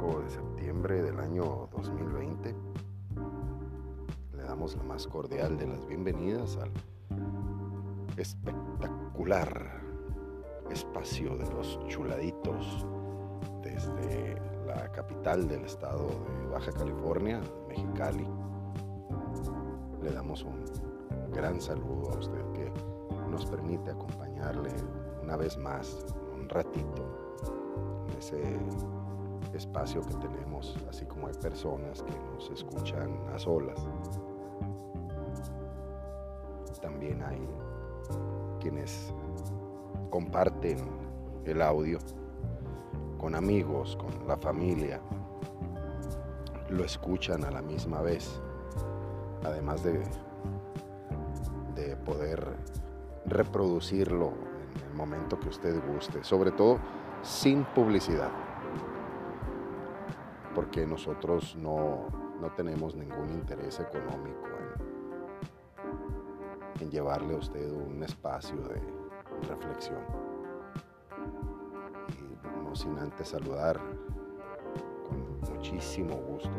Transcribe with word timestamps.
5 0.00 0.20
de 0.22 0.30
septiembre 0.30 1.02
del 1.02 1.20
año 1.20 1.68
2020. 1.72 2.54
Le 4.34 4.42
damos 4.42 4.74
la 4.74 4.82
más 4.84 5.06
cordial 5.06 5.58
de 5.58 5.66
las 5.66 5.86
bienvenidas 5.86 6.56
al 6.56 6.70
espectacular 8.16 9.82
espacio 10.70 11.36
de 11.36 11.50
los 11.50 11.78
chuladitos 11.88 12.86
desde 13.62 14.40
la 14.66 14.90
capital 14.92 15.46
del 15.46 15.66
estado 15.66 16.06
de 16.06 16.46
Baja 16.46 16.72
California, 16.72 17.42
Mexicali. 17.68 18.26
Le 20.02 20.12
damos 20.12 20.44
un 20.44 20.64
gran 21.30 21.60
saludo 21.60 22.12
a 22.12 22.18
usted 22.18 22.52
que 22.54 22.72
nos 23.30 23.44
permite 23.44 23.90
acompañarle 23.90 24.70
una 25.22 25.36
vez 25.36 25.58
más 25.58 26.06
un 26.32 26.48
ratito 26.48 27.04
en 28.08 28.18
ese 28.18 28.58
espacio 29.54 30.02
que 30.02 30.14
tenemos, 30.14 30.76
así 30.88 31.04
como 31.06 31.26
hay 31.26 31.34
personas 31.34 32.02
que 32.02 32.12
nos 32.34 32.50
escuchan 32.50 33.10
a 33.34 33.38
solas. 33.38 33.78
También 36.80 37.22
hay 37.22 37.46
quienes 38.60 39.12
comparten 40.10 40.78
el 41.44 41.62
audio 41.62 41.98
con 43.18 43.34
amigos, 43.34 43.96
con 43.96 44.26
la 44.26 44.36
familia, 44.36 45.00
lo 46.70 46.84
escuchan 46.84 47.44
a 47.44 47.50
la 47.50 47.62
misma 47.62 48.00
vez, 48.00 48.40
además 49.44 49.82
de, 49.82 50.02
de 51.74 51.96
poder 51.96 52.56
reproducirlo 53.26 54.32
en 54.74 54.90
el 54.90 54.94
momento 54.94 55.38
que 55.38 55.48
usted 55.48 55.80
guste, 55.92 56.22
sobre 56.24 56.52
todo 56.52 56.78
sin 57.22 57.64
publicidad, 57.64 58.30
porque 60.54 60.86
nosotros 60.86 61.56
no, 61.56 62.06
tenemos 62.56 62.94
ningún 62.94 63.30
interés 63.30 63.80
económico 63.80 64.46
en, 66.78 66.82
en 66.82 66.90
llevarle 66.90 67.34
a 67.34 67.38
usted 67.38 67.70
un 67.70 68.02
espacio 68.02 68.56
de 68.56 68.80
reflexión. 69.48 70.02
Y 72.18 72.64
no 72.64 72.74
sin 72.74 72.98
antes 72.98 73.28
saludar 73.28 73.78
con 75.06 75.40
muchísimo 75.54 76.16
gusto. 76.16 76.50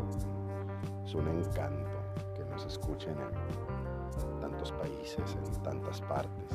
Es 1.06 1.14
un 1.16 1.28
encanto 1.28 1.97
que 2.36 2.45
nos 2.45 2.66
escuchen 2.66 3.16
en 3.19 4.39
tantos 4.39 4.72
países, 4.72 5.36
en 5.36 5.64
tantas 5.64 6.02
partes. 6.02 6.50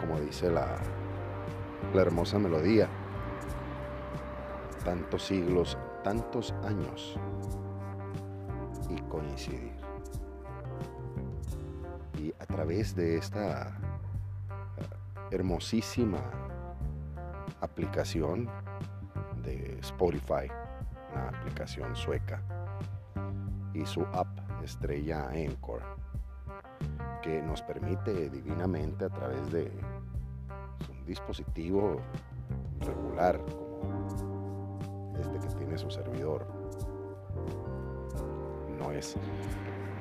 Como 0.00 0.18
dice 0.20 0.50
la, 0.50 0.66
la 1.94 2.02
hermosa 2.02 2.38
melodía, 2.38 2.88
tantos 4.84 5.26
siglos, 5.26 5.78
tantos 6.02 6.52
años 6.64 7.16
y 8.88 9.00
coincidir. 9.02 9.72
Y 12.18 12.32
a 12.38 12.46
través 12.46 12.94
de 12.94 13.16
esta 13.16 13.68
eh, 13.68 14.82
hermosísima 15.30 16.20
aplicación 17.60 18.48
de 19.42 19.78
Spotify, 19.80 20.48
una 21.12 21.28
aplicación 21.28 21.94
sueca, 21.96 22.42
y 23.74 23.86
su 23.86 24.02
app 24.12 24.28
estrella 24.62 25.28
Anchor, 25.28 25.82
que 27.22 27.40
nos 27.42 27.62
permite 27.62 28.30
divinamente 28.30 29.04
a 29.04 29.08
través 29.08 29.50
de 29.52 29.70
un 30.90 31.06
dispositivo 31.06 32.00
regular 32.80 33.40
como 33.46 34.31
este 35.22 35.38
que 35.38 35.54
tiene 35.54 35.78
su 35.78 35.90
servidor. 35.90 36.46
No 38.78 38.92
es 38.92 39.16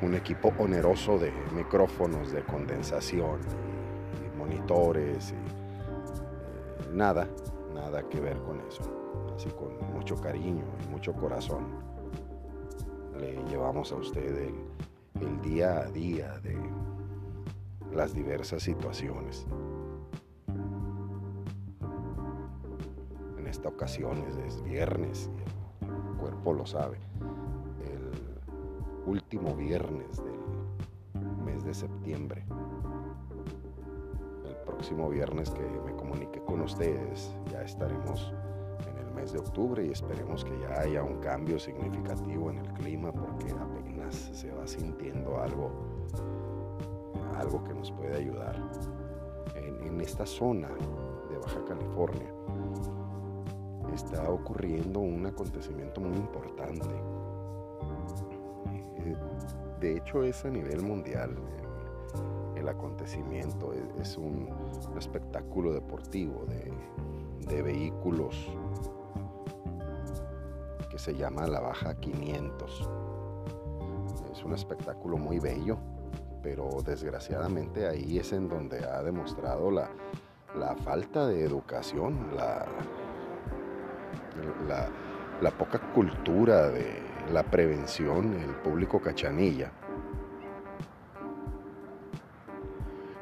un 0.01 0.15
equipo 0.15 0.51
oneroso 0.57 1.17
de 1.17 1.31
micrófonos 1.53 2.31
de 2.31 2.43
condensación 2.43 3.39
y 4.25 4.37
monitores 4.37 5.31
y 5.31 5.35
eh, 5.35 6.91
nada, 6.91 7.27
nada 7.73 8.03
que 8.09 8.19
ver 8.19 8.37
con 8.41 8.59
eso. 8.61 8.83
Así 9.35 9.49
con 9.49 9.93
mucho 9.93 10.19
cariño 10.19 10.63
y 10.83 10.89
mucho 10.89 11.13
corazón 11.13 11.65
le 13.19 13.35
llevamos 13.45 13.91
a 13.91 13.95
usted 13.95 14.35
el, 14.35 14.55
el 15.21 15.41
día 15.41 15.81
a 15.81 15.85
día 15.85 16.39
de 16.39 16.57
las 17.93 18.13
diversas 18.13 18.63
situaciones. 18.63 19.45
Esta 23.51 23.67
ocasión 23.67 24.23
es 24.47 24.63
viernes 24.63 25.29
y 25.37 25.83
el 25.83 26.17
cuerpo 26.17 26.53
lo 26.53 26.65
sabe. 26.65 26.97
El 27.83 29.09
último 29.11 29.53
viernes 29.55 30.23
del 30.23 31.37
mes 31.43 31.65
de 31.65 31.73
septiembre. 31.73 32.45
El 34.45 34.55
próximo 34.65 35.09
viernes 35.09 35.49
que 35.49 35.61
me 35.85 35.93
comunique 35.97 36.41
con 36.45 36.61
ustedes 36.61 37.35
ya 37.51 37.61
estaremos 37.63 38.33
en 38.89 38.97
el 39.05 39.13
mes 39.13 39.33
de 39.33 39.39
octubre 39.39 39.85
y 39.85 39.91
esperemos 39.91 40.45
que 40.45 40.57
ya 40.57 40.79
haya 40.79 41.03
un 41.03 41.19
cambio 41.19 41.59
significativo 41.59 42.51
en 42.51 42.59
el 42.59 42.73
clima 42.75 43.11
porque 43.11 43.51
apenas 43.51 44.29
se 44.31 44.49
va 44.53 44.65
sintiendo 44.65 45.41
algo 45.41 45.69
algo 47.37 47.63
que 47.65 47.73
nos 47.73 47.91
puede 47.91 48.15
ayudar. 48.15 48.55
En, 49.55 49.99
esta 49.99 50.25
zona 50.25 50.69
de 51.29 51.37
Baja 51.37 51.63
California 51.67 52.33
está 53.95 54.29
ocurriendo 54.29 54.99
un 54.99 55.25
acontecimiento 55.25 56.01
muy 56.01 56.17
importante. 56.17 56.89
Eh, 58.97 59.15
de 59.79 59.97
hecho 59.97 60.23
es 60.23 60.43
a 60.45 60.49
nivel 60.49 60.81
mundial. 60.81 61.35
El, 62.55 62.69
acontecimiento 62.69 63.73
es, 63.99 64.17
un, 64.17 64.47
espectáculo 64.97 65.73
deportivo 65.73 66.45
de, 66.45 66.71
de 67.47 67.61
vehículos 67.63 68.47
que 70.89 70.99
se 70.99 71.15
llama 71.15 71.47
la 71.47 71.59
Baja 71.59 71.95
500. 71.95 72.89
Es 74.31 74.43
un 74.43 74.53
espectáculo 74.53 75.17
muy 75.17 75.39
bello 75.39 75.79
pero 76.41 76.69
desgraciadamente 76.83 77.87
ahí 77.87 78.17
es 78.17 78.33
en 78.33 78.49
donde 78.49 78.83
ha 78.85 79.01
demostrado 79.03 79.71
la, 79.71 79.89
falta 80.83 81.27
de 81.27 81.43
educación, 81.43 82.29
la, 82.35 82.65
la, 84.67 85.51
poca 85.51 85.79
cultura 85.93 86.69
de 86.69 87.01
la 87.31 87.43
prevención, 87.43 88.33
el 88.33 88.55
público 88.55 89.01
cachanilla. 89.01 89.71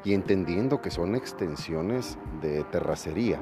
Y 0.04 0.14
entendiendo 0.14 0.80
que 0.80 0.90
son 0.90 1.14
extensiones 1.14 2.18
de 2.40 2.64
terracería, 2.64 3.38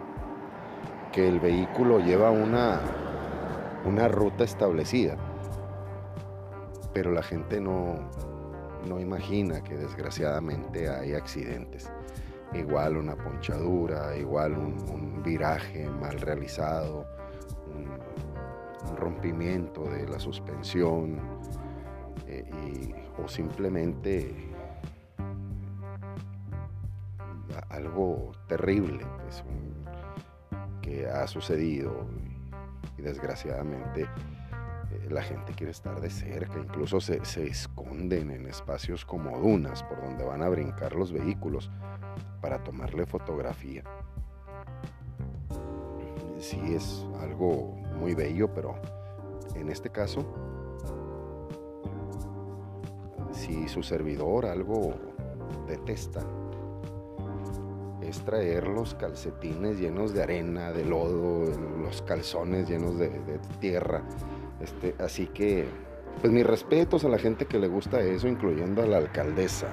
que 1.13 1.29
el 1.29 1.41
vehículo 1.41 2.01
lleva 2.01 2.31
una, 2.31 2.81
una 3.85 4.09
ruta 4.09 4.45
establecida, 4.45 5.17
pero 6.93 7.13
la 7.13 7.23
gente 7.23 7.61
no, 7.61 8.11
no 8.87 9.01
imagina 9.01 9.63
que 9.63 9.77
desgraciadamente 9.77 10.89
hay 10.89 11.15
accidentes. 11.15 11.91
Igual 12.55 12.97
una 12.97 13.15
ponchadura, 13.15 14.17
igual 14.17 14.53
un, 14.53 15.23
viraje 15.23 15.89
mal 15.91 16.19
realizado, 16.21 17.07
rompimiento 18.99 19.85
de 19.85 20.07
la 20.07 20.19
suspensión 20.19 21.21
eh, 22.27 22.95
o 23.23 23.29
simplemente 23.29 24.35
algo 27.71 28.33
terrible 28.47 29.07
pues, 29.23 29.45
que 30.83 31.07
ha 31.07 31.27
sucedido 31.27 32.07
y 32.97 33.03
desgraciadamente 33.03 34.07
la 35.11 35.23
gente 35.23 35.53
quiere 35.55 35.71
estar 35.71 36.01
de 36.01 36.11
cerca, 36.11 36.59
incluso 36.59 37.01
se, 37.01 37.21
esconden 37.47 38.31
en 38.31 38.47
espacios 38.47 39.05
como 39.05 39.39
dunas 39.39 39.83
por 39.83 40.01
donde 40.01 40.25
van 40.25 40.43
a 40.43 40.49
brincar 40.49 40.95
los 40.95 41.13
vehículos 41.13 41.71
para 42.41 42.63
tomarle 42.63 43.07
fotografía. 43.07 43.85
Sí 46.39 46.61
es 46.75 47.05
algo 47.21 47.75
muy 47.99 48.15
bello, 48.15 48.53
pero 48.55 48.77
en 49.55 49.69
este 49.71 49.91
caso, 49.91 50.25
si 53.33 53.69
su 53.69 53.83
servidor 53.83 54.47
algo 54.47 54.95
detesta, 55.67 56.21
es 58.01 58.21
traer 58.21 58.69
los 58.69 58.95
calcetines 58.95 59.79
llenos 59.79 60.15
de 60.15 60.23
arena, 60.23 60.73
de 60.73 60.85
lodo, 60.85 61.45
los 61.83 62.01
calzones 62.03 62.69
llenos 62.69 62.99
de 62.99 63.11
tierra 63.61 64.03
este, 64.61 64.95
así 64.99 65.27
que, 65.29 65.67
pues 66.21 66.33
mis 66.33 66.47
respetos 66.47 67.05
a 67.05 67.09
la 67.09 67.19
gente 67.19 67.47
que 67.47 67.59
le 67.59 67.69
gusta 67.69 68.01
eso, 68.01 68.27
incluyendo 68.27 68.83
a 68.83 68.87
la 68.87 68.97
alcaldesa 68.97 69.69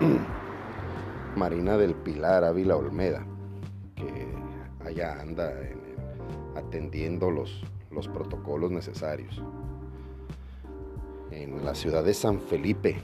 Marina 1.36 1.76
del 1.78 1.94
Pilar 1.94 2.44
Ávila 2.44 2.76
Olmeda, 2.76 3.26
allá 4.94 5.20
anda 5.20 5.50
en 5.60 5.84
atendiendo 6.56 7.30
los, 7.30 7.62
los 7.90 8.08
protocolos 8.08 8.70
necesarios. 8.70 9.42
En 11.30 11.64
la 11.64 11.74
ciudad 11.74 12.04
de 12.04 12.14
San 12.14 12.40
Felipe, 12.40 12.96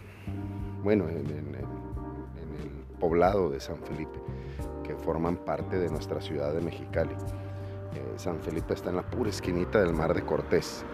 bueno, 0.85 1.09
en, 1.09 1.17
el 1.17 2.99
poblado 3.01 3.51
de 3.51 3.59
San 3.61 3.79
Felipe, 3.79 4.19
que 4.85 4.95
forman 4.95 5.37
parte 5.37 5.79
de 5.79 5.89
nuestra 5.89 6.21
ciudad 6.21 6.53
de 6.53 6.61
Mexicali. 6.61 7.13
Eh, 7.13 8.13
San 8.17 8.39
Felipe 8.41 8.75
está 8.75 8.91
en 8.91 8.97
la 8.97 9.03
pura 9.03 9.31
esquinita 9.31 9.81
del 9.81 9.95
mar 9.95 10.15
de 10.15 10.23
Cortés, 10.23 10.85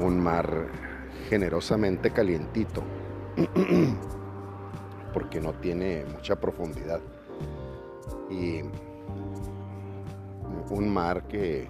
un 0.00 0.18
mar 0.18 0.68
generosamente 1.28 2.10
calientito, 2.10 2.82
porque 5.12 5.40
no 5.40 5.52
tiene 5.52 6.04
mucha 6.12 6.40
profundidad. 6.40 7.00
Y 8.30 8.62
un 10.70 10.92
mar 10.92 11.24
que 11.24 11.68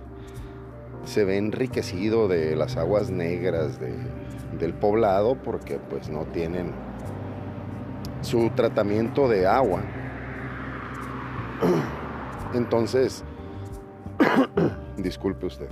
se 1.04 1.24
ve 1.24 1.38
enriquecido 1.38 2.28
de 2.28 2.54
las 2.56 2.76
aguas 2.76 3.10
negras 3.10 3.78
del 3.80 4.74
poblado 4.74 5.36
porque 5.42 5.78
pues 5.78 6.08
no 6.08 6.24
tienen 6.26 6.72
su 8.20 8.50
tratamiento 8.50 9.28
de 9.28 9.46
agua. 9.46 9.82
Entonces, 12.54 13.24
disculpe 14.96 15.46
usted. 15.46 15.68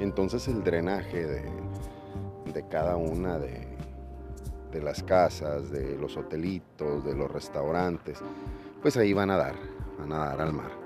Entonces 0.00 0.48
el 0.48 0.64
drenaje 0.64 1.24
de, 1.26 1.44
de 2.52 2.68
cada 2.68 2.96
una 2.96 3.38
de, 3.38 3.66
de, 4.72 4.82
las 4.82 5.02
casas, 5.02 5.70
de 5.70 5.96
los 5.96 6.16
hotelitos, 6.16 7.04
de 7.04 7.14
los 7.14 7.30
restaurantes, 7.30 8.18
pues 8.82 8.96
ahí 8.96 9.12
van 9.12 9.30
a 9.30 9.36
dar, 9.36 9.54
van 9.98 10.12
a 10.12 10.18
dar 10.18 10.40
al 10.40 10.52
mar. 10.52 10.83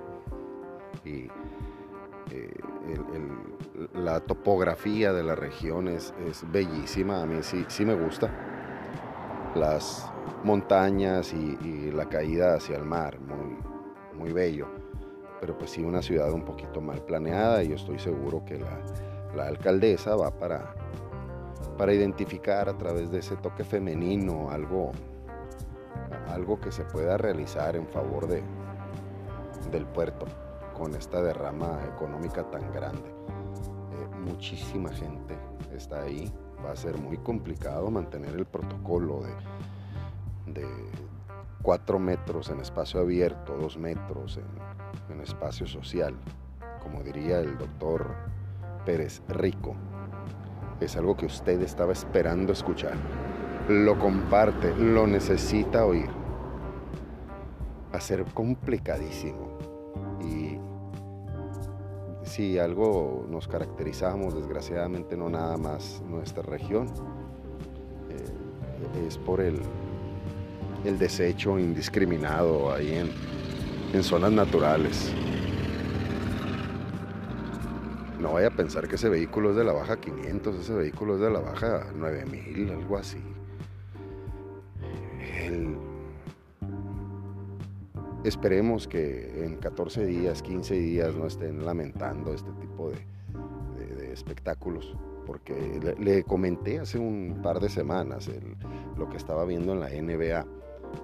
Y 1.05 1.29
eh, 2.31 2.53
la 3.95 4.21
topografía 4.21 5.13
de 5.13 5.23
la 5.23 5.35
región 5.35 5.89
es, 5.89 6.13
bellísima, 6.51 7.23
a 7.23 7.27
mí 7.27 7.43
sí, 7.43 7.65
sí 7.69 7.85
me 7.85 7.95
gusta. 7.95 8.31
Las 9.55 10.11
montañas 10.45 11.33
y, 11.33 11.91
la 11.93 12.09
caída 12.09 12.55
hacia 12.55 12.77
el 12.77 12.85
mar, 12.85 13.19
muy, 13.21 13.57
muy 14.15 14.33
bello. 14.33 14.69
Pero 15.41 15.57
pues 15.57 15.71
sí, 15.71 15.83
una 15.83 16.03
ciudad 16.03 16.33
un 16.33 16.45
poquito 16.45 16.81
mal 16.81 17.03
planeada 17.03 17.63
y 17.63 17.69
yo 17.69 17.77
estoy 17.77 17.99
seguro 17.99 18.45
que 18.45 18.59
la, 18.59 18.81
la 19.37 19.47
alcaldesa 19.47 20.17
va 20.17 20.31
para, 20.31 20.75
para 21.77 21.93
identificar 21.93 22.69
a 22.69 22.77
través 22.77 23.11
de 23.11 23.19
ese 23.19 23.37
toque 23.37 23.65
femenino 23.65 24.51
algo, 24.51 24.93
algo 26.29 26.61
que 26.61 26.73
se 26.73 26.85
pueda 26.85 27.17
realizar 27.17 27.77
en 27.77 27.87
favor 27.87 28.27
de, 28.27 28.43
del 29.71 29.87
puerto 29.87 30.27
con 30.79 30.95
esta 30.95 31.21
derrama 31.21 31.81
económica 31.93 32.45
tan 32.51 32.73
grande. 32.73 33.09
Eh, 33.09 34.17
muchísima 34.25 34.91
gente 34.91 35.37
está 35.75 36.03
ahí. 36.03 36.33
Va 36.65 36.73
a 36.73 36.77
ser 36.77 36.97
muy 36.99 37.19
complicado 37.19 37.91
mantener 37.91 38.35
el 38.35 38.47
protocolo 38.47 39.23
de, 40.47 40.61
de 40.61 40.69
4 41.63 41.99
metros 41.99 42.49
en 42.51 42.61
espacio 42.61 43.01
abierto, 43.01 43.57
2 43.57 43.79
metros 43.79 44.39
en, 44.39 45.13
en 45.15 45.21
espacio 45.21 45.67
social, 45.67 46.15
como 46.83 47.03
diría 47.03 47.41
el 47.41 47.59
doctor 47.59 48.15
Pérez 48.85 49.23
Rico. 49.29 49.75
Es 50.81 50.97
algo 50.97 51.17
que 51.17 51.27
usted 51.27 51.61
estaba 51.63 51.93
esperando 51.93 52.53
escuchar. 52.53 52.95
Lo 53.69 53.99
comparte, 53.99 54.75
lo 54.77 55.07
necesita 55.07 55.85
oír. 55.85 56.09
Va 57.93 57.99
a 57.99 58.01
ser 58.01 58.25
complicadísimo. 58.33 59.59
Y 60.21 60.58
si 62.29 62.59
algo 62.59 63.27
nos 63.29 63.49
caracterizamos, 63.49 64.35
desgraciadamente 64.35 65.17
no 65.17 65.29
nada 65.29 65.57
más 65.57 66.03
nuestra 66.09 66.43
región, 66.43 66.89
eh, 68.11 69.07
es 69.07 69.19
por 69.19 69.41
el, 69.41 69.61
el 70.85 70.99
desecho 70.99 71.59
indiscriminado 71.59 72.73
ahí 72.73 72.95
en, 72.95 73.11
en 73.93 74.03
zonas 74.03 74.33
naturales. 74.33 75.13
No 78.21 78.35
vaya 78.35 78.49
a 78.49 78.51
pensar 78.51 78.89
que 78.89 78.97
ese 78.97 79.09
vehículo 79.09 79.51
es 79.51 79.57
de 79.57 79.65
la 79.65 79.73
baja 79.73 79.97
500, 79.99 80.57
ese 80.57 80.75
vehículo 80.75 81.15
es 81.15 81.21
de 81.21 81.31
la 81.31 81.41
baja 81.41 81.87
9000, 81.95 82.71
algo 82.71 82.99
así. 82.99 83.19
Esperemos 88.25 88.89
que 88.89 89.45
en 89.45 89.57
14 89.57 90.05
días, 90.05 90.43
15 90.43 90.75
días 90.75 91.15
no 91.15 91.27
estén 91.27 91.65
lamentando 91.65 92.35
este 92.35 92.51
tipo 92.53 92.91
de, 92.91 92.99
espectáculos, 94.13 94.97
porque 95.25 95.55
le, 96.01 96.25
comenté 96.25 96.81
hace 96.81 96.99
un 96.99 97.39
par 97.41 97.61
de 97.61 97.69
semanas 97.69 98.29
lo 98.97 99.09
que 99.09 99.17
estaba 99.17 99.45
viendo 99.45 99.73
en 99.73 99.81
la 99.81 99.91
NBA, 99.91 100.45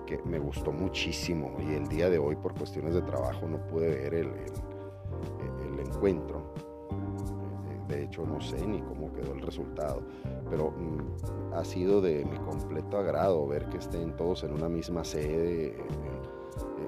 que 0.05 0.19
me 0.25 0.40
gustó 0.40 0.72
muchísimo 0.72 1.56
y 1.61 1.75
el 1.75 1.87
día 1.87 2.11
de 2.11 2.19
hoy 2.19 2.34
por 2.34 2.55
cuestiones 2.55 2.94
de 2.94 3.02
trabajo 3.02 3.46
no 3.46 3.64
pude 3.69 3.88
ver 3.88 4.14
el, 4.14 4.31
encuentro. 5.78 6.52
De 7.87 8.02
hecho 8.02 8.26
no 8.26 8.40
sé 8.40 8.66
ni 8.66 8.81
cómo 8.81 9.12
quedó 9.12 9.34
el 9.34 9.43
resultado, 9.43 10.02
pero 10.50 10.72
mm, 10.72 11.55
ha 11.55 11.64
sido 11.64 12.00
de 12.00 12.25
mi 12.25 12.38
completo 12.38 12.99
agrado 12.99 13.46
ver 13.46 13.66
que 13.66 13.78
estén 13.78 14.16
todos 14.16 14.43
en 14.43 14.52
una 14.52 14.69
misma 14.69 15.05
sede 15.05 15.76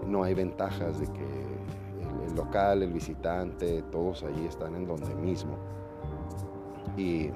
no 0.07 0.23
hay 0.23 0.35
ventajas 0.35 0.99
de 1.01 1.07
que 1.07 2.27
el, 2.27 2.35
local, 2.35 2.83
el 2.83 2.93
visitante, 2.93 3.83
todos 3.91 4.23
allí 4.23 4.47
están 4.47 4.75
en 4.77 4.87
donde 4.87 5.15
mismo. 5.15 5.57
Y 6.97 7.31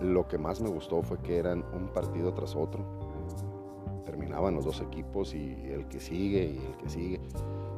lo 0.00 0.26
que 0.28 0.38
más 0.38 0.60
me 0.60 0.68
gustó 0.68 1.02
fue 1.02 1.18
que 1.18 1.38
eran 1.38 1.64
un 1.72 1.88
partido 1.88 2.32
tras 2.34 2.54
otro. 2.54 2.84
Terminaban 4.04 4.54
los 4.54 4.64
dos 4.64 4.80
equipos 4.80 5.34
y 5.34 5.52
el 5.70 5.86
que 5.86 6.00
sigue 6.00 6.44
y 6.44 6.58
el 6.58 6.76
que 6.76 6.88
sigue. 6.88 7.20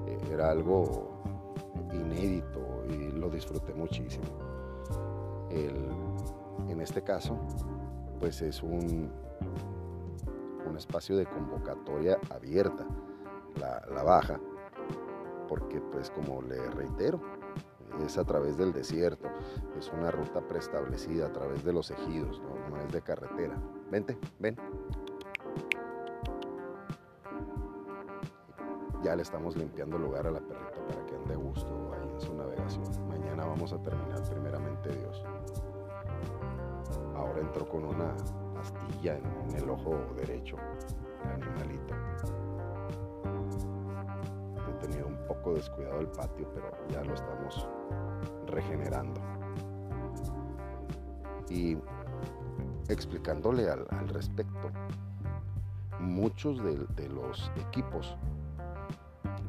Eh, 0.06 0.18
era 0.32 0.50
algo 0.50 1.10
inédito 1.92 2.84
y 2.88 3.12
lo 3.12 3.30
disfruté 3.30 3.72
muchísimo. 3.74 4.24
en 6.68 6.80
este 6.80 7.02
caso, 7.02 7.38
pues 8.18 8.42
es 8.42 8.62
un, 8.62 9.08
un 10.68 10.76
espacio 10.76 11.16
de 11.16 11.24
convocatoria 11.24 12.18
abierta 12.30 12.84
la, 13.58 14.02
baja, 14.02 14.38
porque 15.48 15.80
pues 15.80 16.10
como 16.10 16.42
le 16.42 16.70
reitero, 16.70 17.20
es 18.04 18.18
a 18.18 18.24
través 18.24 18.56
del 18.56 18.72
desierto, 18.72 19.28
es 19.78 19.90
una 19.92 20.10
ruta 20.10 20.40
preestablecida 20.40 21.26
a 21.26 21.32
través 21.32 21.64
de 21.64 21.72
los 21.72 21.90
ejidos, 21.90 22.42
no, 22.42 22.76
es 22.80 22.92
de 22.92 23.02
carretera. 23.02 23.54
Vente, 23.90 24.18
ven. 24.38 24.56
Ya 29.02 29.14
le 29.14 29.22
estamos 29.22 29.54
limpiando 29.56 29.98
lugar 29.98 30.26
a 30.26 30.30
la 30.30 30.40
perrita 30.40 30.86
para 30.88 31.06
que 31.06 31.14
ande 31.14 31.36
gusto 31.36 31.92
ahí 31.94 32.08
en 32.10 32.20
su 32.20 32.34
navegación. 32.34 33.08
Mañana 33.08 33.44
vamos 33.44 33.72
a 33.72 33.82
terminar 33.82 34.22
primeramente 34.28 34.88
Dios. 34.88 35.22
Ahora 37.14 37.40
entró 37.40 37.68
con 37.68 37.84
una 37.84 38.14
astilla 38.58 39.18
en 39.18 39.56
el 39.56 39.68
ojo 39.68 39.94
derecho, 40.16 40.56
el 41.22 41.42
animalito 41.42 41.94
tenido 44.86 45.06
un 45.06 45.16
poco 45.26 45.54
descuidado 45.54 46.00
el 46.00 46.08
patio, 46.08 46.48
pero 46.54 46.70
ya 46.88 47.02
lo 47.02 47.14
estamos 47.14 47.66
regenerando. 48.46 49.20
Y 51.48 51.78
explicándole 52.88 53.68
al, 53.70 54.08
respecto, 54.08 54.70
muchos 56.00 56.62
de, 56.62 57.08
los 57.08 57.50
equipos 57.68 58.16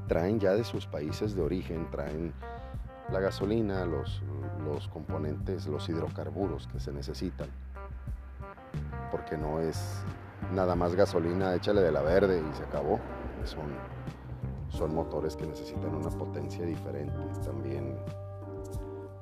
traen 0.08 0.40
ya 0.40 0.54
de 0.54 0.64
sus 0.64 0.86
países 0.86 1.36
de 1.36 1.42
origen, 1.42 1.90
traen 1.92 2.34
la 3.12 3.20
gasolina, 3.20 3.86
los, 3.86 4.24
los 4.64 4.88
componentes, 4.88 5.68
los 5.68 5.90
hidrocarburos 5.90 6.68
que 6.68 6.80
se 6.80 6.92
necesitan, 6.92 7.50
porque 9.12 9.38
no 9.38 9.60
es 9.60 10.04
nada 10.54 10.76
más 10.76 10.96
gasolina, 10.96 11.56
échale 11.56 11.82
de 11.82 11.92
la 11.92 12.02
verde 12.02 12.42
y 12.42 12.56
se 12.56 12.64
acabó. 12.64 13.00
Son 13.44 13.95
son 14.76 14.94
motores 14.94 15.36
que 15.36 15.48
necesitan 15.48 15.96
una 15.96 16.10
potencia 16.10 16.66
diferente. 16.66 17.16
También 17.44 17.96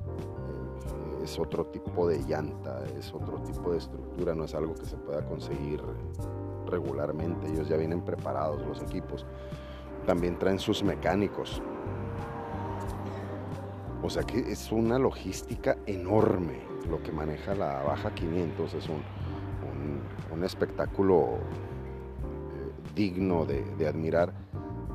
eh, 0.07 1.23
es 1.23 1.37
otro 1.39 1.67
tipo 1.67 2.07
de 2.07 2.19
llanta, 2.23 2.83
es 2.97 3.13
otro 3.13 3.39
tipo 3.43 3.71
de 3.71 3.77
estructura, 3.77 4.33
no 4.33 4.45
es 4.45 4.55
algo 4.55 4.73
que 4.73 4.85
se 4.85 4.97
pueda 4.97 5.23
conseguir 5.25 5.81
regularmente. 6.67 7.47
Ellos 7.47 7.69
ya 7.69 7.77
vienen 7.77 8.01
preparados, 8.01 8.65
los 8.65 8.81
equipos. 8.81 9.25
También 10.07 10.39
traen 10.39 10.59
sus 10.59 10.83
mecánicos. 10.83 11.61
O 14.01 14.09
sea 14.09 14.23
que 14.23 14.51
es 14.51 14.71
una 14.71 14.99
logística 14.99 15.77
enorme 15.85 16.61
lo 16.89 17.01
que 17.01 17.13
maneja 17.13 17.55
la 17.55 17.83
Baja 17.83 18.13
500. 18.13 18.73
Es 18.73 18.89
un, 18.89 19.03
espectáculo 20.43 21.35
eh, 21.37 22.71
digno 22.93 23.45
de 23.45 23.87
admirar 23.87 24.33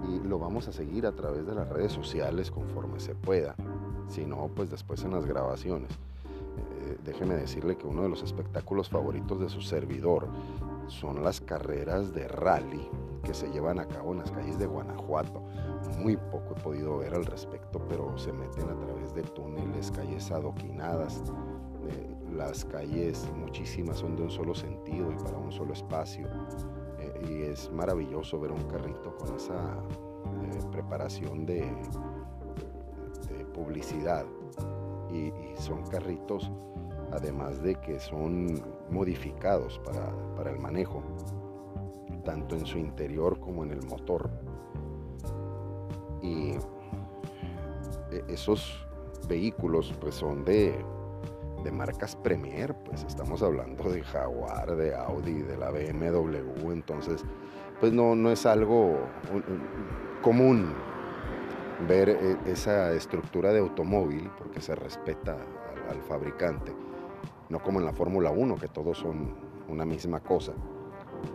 y 0.08 0.26
lo 0.26 0.38
vamos 0.38 0.68
a 0.68 0.72
seguir 0.72 1.06
a 1.06 1.12
través 1.12 1.46
de 1.46 1.54
las 1.54 1.68
redes 1.68 1.92
sociales 1.92 2.50
conforme 2.50 3.00
se 3.00 3.14
pueda. 3.14 3.54
Si 4.08 4.24
no, 4.24 4.48
pues 4.54 4.70
después 4.70 5.04
en 5.04 5.12
las 5.12 5.26
grabaciones. 5.26 5.90
Eh, 5.90 6.98
déjeme 7.04 7.34
decirle 7.34 7.76
que 7.76 7.86
uno 7.86 8.02
de 8.02 8.08
los 8.08 8.22
espectáculos 8.22 8.88
favoritos 8.88 9.40
de 9.40 9.48
su 9.48 9.60
servidor 9.60 10.28
son 10.86 11.22
las 11.22 11.40
carreras 11.40 12.14
de 12.14 12.26
rally 12.26 12.88
que 13.22 13.34
se 13.34 13.50
llevan 13.50 13.78
a 13.78 13.86
cabo 13.86 14.12
en 14.12 14.20
las 14.20 14.30
calles 14.30 14.58
de 14.58 14.66
Guanajuato. 14.66 15.42
Muy 15.98 16.16
poco 16.16 16.54
he 16.56 16.60
podido 16.60 16.98
ver 16.98 17.14
al 17.14 17.26
respecto, 17.26 17.80
pero 17.88 18.16
se 18.16 18.32
meten 18.32 18.70
a 18.70 18.78
través 18.78 19.14
de 19.14 19.22
túneles, 19.22 19.90
calles 19.90 20.30
adoquinadas. 20.30 21.22
Eh, 21.88 22.16
las 22.34 22.64
calles, 22.64 23.28
muchísimas, 23.36 23.98
son 23.98 24.16
de 24.16 24.22
un 24.22 24.30
solo 24.30 24.54
sentido 24.54 25.10
y 25.12 25.16
para 25.16 25.36
un 25.36 25.52
solo 25.52 25.72
espacio. 25.72 26.28
Eh, 27.20 27.26
y 27.28 27.42
es 27.42 27.70
maravilloso 27.72 28.38
ver 28.38 28.52
un 28.52 28.64
carrito 28.64 29.16
con 29.16 29.34
esa 29.36 29.54
eh, 29.54 30.60
preparación 30.70 31.46
de, 31.46 31.70
publicidad. 33.54 34.24
Y, 35.10 35.32
son 35.60 35.82
carritos, 35.86 36.50
además 37.10 37.60
de 37.62 37.74
que 37.74 37.98
son 37.98 38.62
modificados 38.88 39.80
para, 39.80 40.12
para 40.36 40.52
el 40.52 40.60
manejo, 40.60 41.02
tanto 42.24 42.54
en 42.54 42.64
su 42.64 42.78
interior 42.78 43.40
como 43.40 43.64
en 43.64 43.72
el 43.72 43.82
motor. 43.84 44.30
Y 46.22 46.52
e, 48.12 48.24
esos 48.28 48.86
vehículos 49.28 49.92
pues 50.00 50.14
son 50.14 50.44
de 50.44 50.84
de 51.68 51.72
marcas 51.72 52.16
Premier, 52.16 52.74
pues 52.74 53.04
estamos 53.04 53.42
hablando 53.42 53.90
de 53.90 54.02
Jaguar, 54.02 54.74
de 54.74 54.94
Audi, 54.94 55.42
de 55.42 55.58
la 55.58 55.70
BMW, 55.70 56.72
entonces 56.72 57.22
pues 57.78 57.92
no, 57.92 58.14
no 58.14 58.30
es 58.30 58.46
algo 58.46 58.98
común 60.22 60.72
ver 61.86 62.08
e, 62.08 62.38
esa 62.50 62.90
estructura 62.92 63.52
de 63.52 63.58
automóvil 63.58 64.30
porque 64.38 64.62
se 64.62 64.74
respeta 64.74 65.36
al, 65.90 66.00
fabricante, 66.00 66.74
no 67.50 67.62
como 67.62 67.80
en 67.80 67.84
la 67.84 67.92
Fórmula 67.92 68.30
1 68.30 68.54
que 68.56 68.68
todos 68.68 68.96
son 68.96 69.34
una 69.68 69.84
misma 69.84 70.20
cosa, 70.20 70.52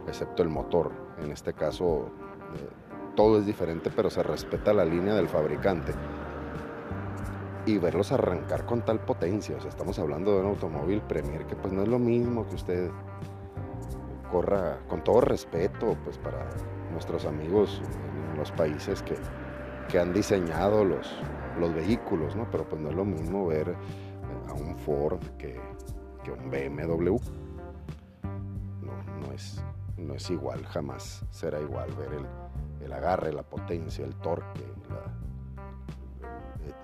excepto 0.07 0.41
el 0.41 0.49
motor, 0.49 0.91
en 1.19 1.31
este 1.31 1.53
caso 1.53 2.07
eh, 2.55 2.69
todo 3.15 3.37
es 3.37 3.45
diferente 3.45 3.91
pero 3.95 4.09
se 4.09 4.23
respeta 4.23 4.73
la 4.73 4.83
línea 4.83 5.13
del 5.13 5.29
fabricante 5.29 5.93
y 7.65 7.77
verlos 7.77 8.11
arrancar 8.11 8.65
con 8.65 8.83
tal 8.83 8.99
potencia. 8.99 9.55
O 9.57 9.61
sea, 9.61 9.69
estamos 9.69 9.97
hablando 9.99 10.33
de 10.33 10.41
un 10.41 10.47
automóvil 10.47 11.01
Premier 11.01 11.45
que 11.45 11.55
pues 11.55 11.73
no 11.73 11.83
es 11.83 11.87
lo 11.87 11.99
mismo 11.99 12.47
que 12.47 12.55
usted 12.55 12.91
corra 14.31 14.79
con 14.87 15.03
todo 15.03 15.21
respeto 15.21 15.95
pues 16.03 16.17
para 16.17 16.49
nuestros 16.91 17.25
amigos 17.25 17.81
en 18.31 18.37
los 18.37 18.51
países 18.51 19.03
que, 19.03 19.17
han 19.99 20.11
diseñado 20.11 20.83
los, 20.83 21.07
los 21.59 21.71
vehículos, 21.71 22.35
¿no? 22.35 22.49
Pero 22.49 22.67
pues 22.67 22.81
no 22.81 22.89
es 22.89 22.95
lo 22.95 23.05
mismo 23.05 23.45
ver 23.45 23.69
eh, 23.69 23.75
a 24.49 24.53
un 24.53 24.75
Ford 24.75 25.19
que, 25.37 25.61
que 26.23 26.31
un 26.31 26.49
BMW. 26.49 27.15
No, 28.81 29.21
no, 29.21 29.31
es, 29.31 29.63
no 29.97 30.15
es 30.15 30.27
igual, 30.31 30.65
jamás 30.65 31.23
será 31.29 31.61
igual 31.61 31.91
ver 31.93 32.11
el, 32.13 32.25
el 32.83 32.91
agarre, 32.91 33.31
la 33.31 33.43
potencia, 33.43 34.03
el 34.03 34.15
torque, 34.15 34.65
la, 34.89 35.13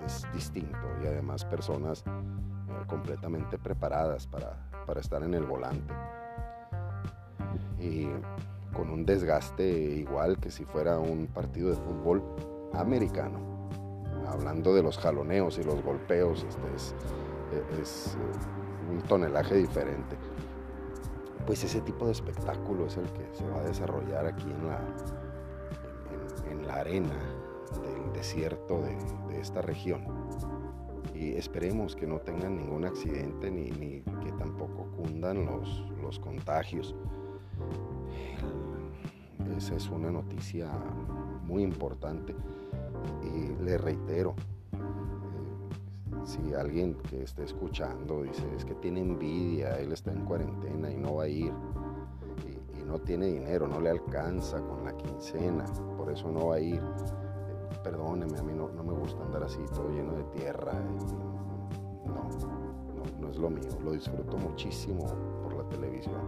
es 0.05 0.27
distinto 0.33 0.77
y 1.03 1.07
además 1.07 1.45
personas 1.45 2.03
eh, 2.05 2.85
completamente 2.87 3.57
preparadas 3.57 4.27
para, 4.27 4.55
estar 4.99 5.23
en 5.23 5.33
el 5.33 5.43
volante. 5.43 5.93
Y 7.79 8.09
con 8.73 8.89
un 8.89 9.05
desgaste 9.05 9.63
igual 9.63 10.37
que 10.39 10.51
si 10.51 10.65
fuera 10.65 10.99
un 10.99 11.27
partido 11.27 11.69
de 11.69 11.75
fútbol 11.75 12.23
americano. 12.73 13.39
Hablando 14.27 14.73
de 14.73 14.83
los 14.83 14.97
jaloneos 14.97 15.57
y 15.57 15.63
los 15.63 15.81
golpeos, 15.83 16.43
este 16.43 16.75
es, 17.81 18.15
eh, 18.15 18.91
un 18.91 19.01
tonelaje 19.03 19.55
diferente. 19.55 20.17
Pues 21.45 21.63
ese 21.63 21.81
tipo 21.81 22.05
de 22.05 22.11
espectáculo 22.11 22.87
es 22.87 22.97
el 22.97 23.09
que 23.11 23.27
se 23.33 23.47
va 23.47 23.59
a 23.59 23.63
desarrollar 23.63 24.25
aquí 24.25 24.51
en 24.51 24.67
la, 24.67 24.79
en 26.51 26.67
la 26.67 26.73
arena 26.75 27.38
desierto 28.19 28.81
de, 28.81 29.39
esta 29.39 29.61
región. 29.61 30.03
Y 31.15 31.31
esperemos 31.35 31.95
que 31.95 32.05
no 32.05 32.19
tengan 32.19 32.57
ningún 32.57 32.83
accidente 32.83 33.49
ni, 33.49 34.01
que 34.01 34.31
tampoco 34.37 34.91
cundan 34.97 35.45
los, 35.45 35.85
los 36.01 36.19
contagios. 36.19 36.93
Esa 39.57 39.75
es 39.75 39.89
una 39.89 40.11
noticia 40.11 40.69
muy 41.45 41.63
importante 41.63 42.35
y 43.23 43.63
le 43.63 43.77
reitero, 43.77 44.35
eh, 44.73 44.77
si 46.25 46.53
alguien 46.53 46.95
que 46.95 47.23
esté 47.23 47.45
escuchando 47.45 48.23
dice 48.23 48.43
es 48.55 48.65
que 48.65 48.75
tiene 48.75 48.99
envidia, 48.99 49.79
él 49.79 49.93
está 49.93 50.11
en 50.11 50.25
cuarentena 50.25 50.91
y 50.91 50.97
no 50.97 51.15
va 51.15 51.23
a 51.23 51.27
ir 51.29 51.53
y, 52.45 52.79
y 52.79 52.83
no 52.83 52.99
tiene 52.99 53.27
dinero, 53.27 53.67
no 53.67 53.79
le 53.79 53.89
alcanza 53.89 54.61
con 54.61 54.83
la 54.83 54.95
quincena, 54.95 55.65
por 55.97 56.11
eso 56.11 56.29
no 56.29 56.47
va 56.47 56.55
a 56.55 56.59
ir 56.59 56.81
perdóneme, 57.89 58.37
a 58.37 58.43
mí 58.43 58.53
no, 58.53 58.67
me 58.83 58.93
gusta 58.93 59.23
andar 59.23 59.43
así 59.43 59.59
todo 59.73 59.89
lleno 59.89 60.13
de 60.13 60.23
tierra. 60.25 60.73
no, 62.05 63.19
no, 63.19 63.29
es 63.29 63.37
lo 63.37 63.49
mío. 63.49 63.69
Lo 63.83 63.91
disfruto 63.91 64.37
muchísimo 64.37 65.05
por 65.43 65.53
la 65.53 65.63
televisión. 65.69 66.21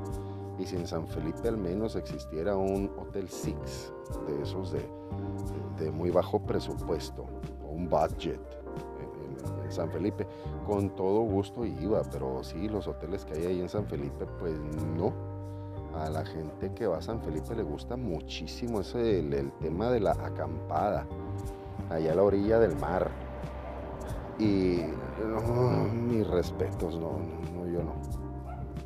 Y 0.57 0.65
si 0.65 0.75
en 0.75 0.87
San 0.87 1.07
Felipe 1.07 1.47
al 1.47 1.57
menos 1.57 1.95
existiera 1.95 2.57
un 2.57 2.91
Hotel 2.97 3.29
Six, 3.29 3.93
de 4.27 4.41
esos 4.41 4.71
de, 4.71 5.91
muy 5.91 6.09
bajo 6.09 6.39
presupuesto, 6.39 7.25
un 7.69 7.89
budget 7.89 8.39
en, 8.99 9.63
en, 9.63 9.71
San 9.71 9.89
Felipe, 9.91 10.27
con 10.65 10.95
todo 10.95 11.21
gusto 11.21 11.65
iba, 11.65 12.01
pero 12.11 12.43
sí, 12.43 12.67
los 12.67 12.87
hoteles 12.87 13.25
que 13.25 13.33
hay 13.33 13.45
ahí 13.45 13.61
en 13.61 13.69
San 13.69 13.85
Felipe, 13.85 14.25
pues 14.39 14.53
no 14.95 15.13
a 15.95 16.09
la 16.09 16.25
gente 16.25 16.73
que 16.73 16.87
va 16.87 16.97
a 16.97 17.01
San 17.01 17.21
Felipe 17.21 17.55
le 17.55 17.63
gusta 17.63 17.97
muchísimo 17.97 18.81
ese, 18.81 19.19
el, 19.19 19.51
tema 19.59 19.89
de 19.89 19.99
la 19.99 20.11
acampada, 20.11 21.05
allá 21.91 22.13
a 22.13 22.15
la 22.15 22.23
orilla 22.23 22.59
del 22.59 22.75
mar. 22.77 23.09
Y 24.39 24.81
mis 25.93 26.27
respetos, 26.27 26.97
no, 26.97 27.19
no, 27.53 27.67
yo 27.67 27.83
no. 27.83 27.93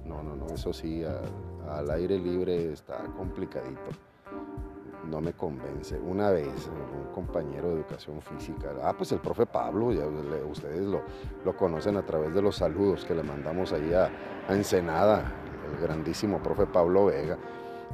No, 0.06 0.22
no, 0.22 0.36
no, 0.36 0.48
eso 0.54 0.74
sí, 0.74 1.04
al 1.70 1.92
aire 1.92 2.18
libre 2.18 2.74
está 2.74 2.98
complicadito. 3.18 3.82
No 5.10 5.22
me 5.22 5.34
convence. 5.34 6.00
Una 6.00 6.32
vez, 6.32 6.48
un 6.68 7.14
compañero 7.14 7.70
de 7.70 7.76
educación 7.76 8.22
física, 8.22 8.72
ah, 8.84 8.94
pues 8.98 9.12
el 9.12 9.20
profe 9.20 9.46
Pablo, 9.46 9.92
ya 9.92 10.06
ustedes 10.50 10.82
lo, 10.82 11.02
lo 11.44 11.56
conocen 11.56 11.98
a 11.98 12.06
través 12.06 12.34
de 12.34 12.42
los 12.42 12.56
saludos 12.56 13.06
que 13.06 13.14
le 13.14 13.22
mandamos 13.22 13.72
ahí 13.72 13.94
a 13.94 14.10
Ensenada, 14.50 15.32
el 15.72 15.82
grandísimo 15.82 16.42
profe 16.42 16.66
Pablo 16.66 17.06
Vega, 17.06 17.38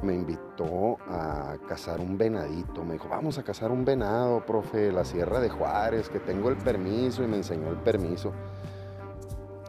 me 0.00 0.14
invitó 0.14 0.98
a 1.08 1.56
cazar 1.68 2.00
un 2.00 2.16
venadito. 2.16 2.84
Me 2.84 2.94
dijo, 2.94 3.08
vamos 3.08 3.38
a 3.38 3.42
cazar 3.42 3.70
un 3.70 3.84
venado, 3.84 4.44
profe, 4.44 4.90
la 4.90 5.04
Sierra 5.04 5.40
de 5.40 5.50
Juárez, 5.50 6.08
que 6.08 6.18
tengo 6.18 6.48
el 6.48 6.56
permiso 6.56 7.22
y 7.22 7.26
me 7.26 7.36
enseñó 7.36 7.68
el 7.68 7.76
permiso. 7.76 8.32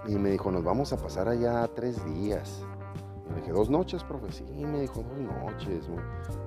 Y 0.08 0.15
me 0.15 0.32
dijo, 0.32 0.51
nos 0.51 0.63
vamos 0.63 0.92
a 0.94 0.98
pasar 0.98 1.27
allá 1.30 1.68
tres 1.75 2.03
días. 2.06 2.65
Y 3.30 3.34
le 3.34 3.42
dije, 3.42 3.51
dos 3.51 3.70
noches, 3.70 4.03
profe. 4.03 4.32
Sí, 4.32 4.44
me 4.44 4.82
dijo, 4.82 5.03
dos 5.03 5.20
noches, 5.20 5.86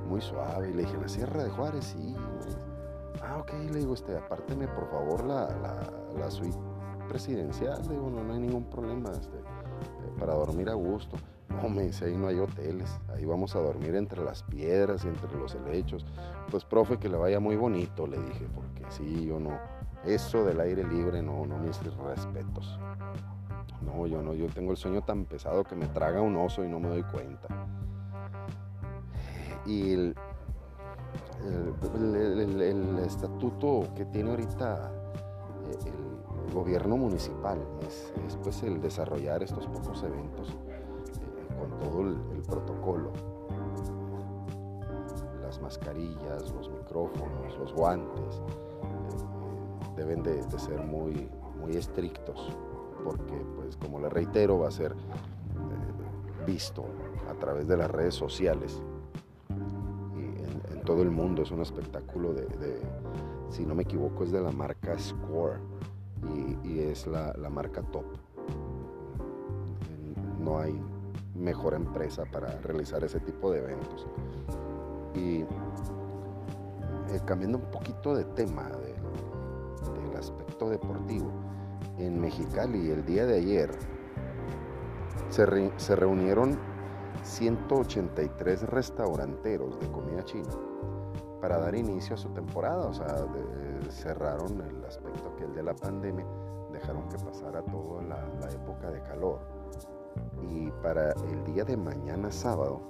muy, 0.09 0.21
suave. 0.21 0.75
Le 0.75 0.83
dije, 0.83 0.97
la 1.00 1.09
Sierra 1.09 1.45
de 1.45 1.50
Juárez, 1.50 1.85
sí. 1.85 2.16
ah, 3.23 3.38
ok, 3.38 3.52
le 3.73 3.78
digo, 3.78 3.95
este, 3.95 4.16
apárteme 4.16 4.66
por 4.68 4.90
favor 4.90 5.25
la, 5.25 5.49
la, 6.18 6.30
suite 6.30 6.59
presidencial. 7.09 7.83
Le 7.83 7.95
digo, 7.95 8.11
no, 8.11 8.25
no 8.25 8.33
hay 8.33 8.40
ningún 8.40 8.64
problema 8.64 9.11
este, 9.12 9.37
eh, 9.38 10.12
para 10.18 10.35
dormir 10.35 10.68
a 10.68 10.75
gusto. 10.75 11.16
No, 11.48 11.68
me 11.68 11.82
dice, 11.82 12.06
ahí 12.06 12.16
no 12.16 12.26
hay 12.26 12.38
hoteles, 12.38 12.90
ahí 13.14 13.24
vamos 13.24 13.54
a 13.54 13.60
dormir 13.60 13.94
entre 13.94 14.22
las 14.22 14.42
piedras 14.42 15.04
y 15.04 15.08
entre 15.08 15.32
los 15.38 15.54
helechos. 15.54 16.04
Pues, 16.50 16.64
profe, 16.64 16.98
que 16.98 17.08
le 17.08 17.16
vaya 17.16 17.40
muy 17.40 17.56
bonito, 17.56 18.06
le 18.06 18.18
dije, 18.18 18.46
porque 18.54 18.84
sí, 18.90 19.26
yo 19.26 19.38
no, 19.38 19.58
eso 20.04 20.44
del 20.44 20.60
aire 20.60 20.84
libre, 20.84 21.22
no, 21.22 21.46
no, 21.46 21.58
mis 21.58 21.80
respetos. 21.82 22.78
No, 23.82 24.06
yo 24.06 24.22
no, 24.22 24.34
yo 24.34 24.46
tengo 24.48 24.72
el 24.72 24.76
sueño 24.76 25.02
tan 25.02 25.24
pesado 25.24 25.64
que 25.64 25.76
me 25.76 25.86
traga 25.86 26.20
un 26.20 26.36
oso 26.36 26.64
y 26.64 26.68
no 26.68 26.80
me 26.80 26.88
doy 26.88 27.02
cuenta. 27.02 27.48
Y 29.64 29.92
el, 29.92 30.16
estatuto 33.04 33.88
que 33.94 34.04
tiene 34.06 34.30
ahorita 34.30 34.90
eh, 35.70 35.88
el, 35.88 36.54
gobierno 36.54 36.96
municipal 36.96 37.58
es, 37.86 38.12
es 38.26 38.36
pues 38.36 38.62
el 38.62 38.80
desarrollar 38.80 39.42
estos 39.42 39.66
pocos 39.66 40.02
eventos 40.04 40.56
todo 41.80 42.02
el, 42.02 42.42
protocolo. 42.42 43.11
Las 45.42 45.61
mascarillas, 45.61 46.52
los 46.54 46.71
micrófonos, 46.71 47.59
los 47.59 47.73
guantes, 47.73 48.37
eh, 48.37 49.97
deben 49.97 50.23
de, 50.23 50.42
ser 50.59 50.80
muy, 50.85 51.28
muy 51.61 51.76
estrictos, 51.76 52.56
porque 53.04 53.35
pues 53.56 53.76
como 53.76 54.00
le 54.00 54.09
reitero, 54.09 54.59
va 54.59 54.68
a 54.68 54.73
ser 54.73 54.92
eh, 54.92 56.45
visto 56.47 56.85
a 57.28 57.35
través 57.35 57.66
de 57.66 57.76
las 57.76 57.90
redes 57.90 58.14
sociales 58.14 58.83
y 60.16 60.73
en, 60.73 60.83
todo 60.83 61.02
el 61.02 61.11
mundo. 61.11 61.42
Es 61.42 61.50
un 61.50 61.62
espectáculo 61.62 62.33
de, 62.33 62.47
si 63.50 63.64
no 63.64 63.75
me 63.75 63.83
equivoco, 63.83 64.25
es 64.25 64.33
de 64.33 64.40
la 64.40 64.52
marca 64.52 64.99
Score 64.99 65.59
y, 66.64 66.78
es 66.78 67.06
la, 67.06 67.35
marca 67.50 67.83
top. 67.83 68.04
No 70.38 70.59
hay 70.59 70.80
mejor 71.38 71.75
empresa 71.75 72.25
para 72.31 72.49
realizar 72.62 73.05
ese 73.05 73.21
tipo 73.21 73.50
de 73.50 73.59
eventos. 73.59 74.07
Y 75.14 75.40
eh, 75.40 77.21
cambiando 77.25 77.59
un 77.59 77.71
poquito 77.71 78.14
de 78.14 78.25
tema 78.25 78.69
del 78.69 80.16
aspecto 80.16 80.69
deportivo, 80.69 81.31
en 81.99 82.21
Mexicali 82.21 82.90
el 82.90 83.05
día 83.05 83.26
de 83.26 83.37
ayer 83.37 83.71
se, 85.31 85.73
se 85.76 85.97
reunieron 85.97 86.59
183 87.23 88.62
restauranteros 88.64 89.78
de 89.81 89.90
comida 89.90 90.25
china 90.25 90.50
para 91.40 91.59
dar 91.59 91.75
inicio 91.75 92.14
a 92.14 92.19
su 92.19 92.28
temporada. 92.31 92.87
O 92.87 92.95
sea, 92.95 93.26
cerraron 93.90 94.61
el 94.61 94.85
aspecto 94.85 95.33
aquel 95.35 95.55
de 95.55 95.62
la 95.62 95.75
pandemia, 95.75 96.26
dejaron 96.73 97.09
que 97.09 97.19
pasara 97.19 97.62
toda 97.62 98.02
la, 98.02 98.49
época 98.50 98.90
de 98.90 99.02
calor. 99.02 99.40
Y 100.50 100.70
para 100.82 101.12
el 101.12 101.44
día 101.44 101.64
de 101.64 101.76
mañana 101.76 102.30
sábado 102.30 102.80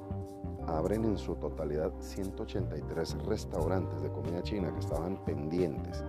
abren 0.67 1.05
en 1.05 1.17
su 1.17 1.35
totalidad 1.37 1.93
183 2.01 3.25
restaurantes 3.25 4.03
de 4.03 4.11
comida 4.11 4.43
china 4.43 4.73
que 4.73 4.81
estaban 4.81 5.17
pendientes 5.25 6.05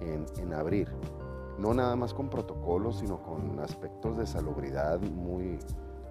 en, 0.00 0.52
abrir. 0.52 0.88
No 1.58 1.72
nada 1.72 1.96
más 1.96 2.12
con 2.12 2.28
protocolos, 2.28 2.98
sino 2.98 3.22
con 3.22 3.58
aspectos 3.60 4.16
de 4.18 4.26
salubridad 4.26 5.00
muy, 5.00 5.58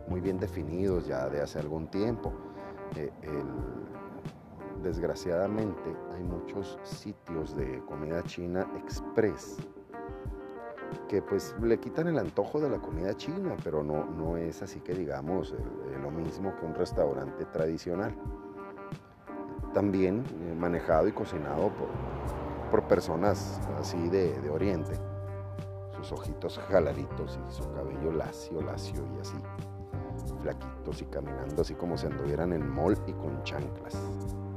muy 0.07 0.21
bien 0.21 0.39
definidos 0.39 1.05
ya 1.05 1.29
de 1.29 1.41
hace 1.41 1.59
algún 1.59 1.87
tiempo. 1.87 2.33
Eh, 2.95 3.11
desgraciadamente 4.81 5.95
hay 6.13 6.23
muchos 6.23 6.77
sitios 6.83 7.55
de 7.55 7.83
comida 7.85 8.23
china 8.23 8.67
express 8.77 9.57
que 11.07 11.21
pues 11.21 11.55
le 11.61 11.79
quitan 11.79 12.07
el 12.07 12.17
antojo 12.17 12.59
de 12.59 12.69
la 12.69 12.79
comida 12.79 13.15
china, 13.15 13.55
pero 13.63 13.83
no, 13.83 14.05
no 14.05 14.37
es 14.37 14.61
así 14.61 14.79
que 14.79 14.93
digamos 14.93 15.53
lo 16.01 16.11
mismo 16.11 16.55
que 16.55 16.65
un 16.65 16.75
restaurante 16.75 17.45
tradicional. 17.45 18.15
También 19.73 20.23
eh, 20.41 20.55
manejado 20.55 21.07
y 21.07 21.11
cocinado 21.11 21.69
por, 21.69 21.89
por 22.69 22.87
personas 22.87 23.59
así 23.79 24.09
de, 24.09 24.39
de 24.39 24.49
Oriente, 24.49 24.93
sus 25.95 26.11
ojitos 26.11 26.59
jaladitos 26.69 27.39
y 27.47 27.53
su 27.53 27.71
cabello 27.73 28.11
lacio, 28.11 28.61
lacio 28.61 29.03
y 29.17 29.19
así 29.21 29.37
flaquitos 30.41 31.01
y 31.01 31.05
caminando 31.05 31.61
así 31.61 31.73
como 31.73 31.97
si 31.97 32.05
anduvieran 32.05 32.53
en 32.53 32.69
mall 32.69 32.97
y 33.07 33.13
con 33.13 33.41
chanclas, 33.43 33.97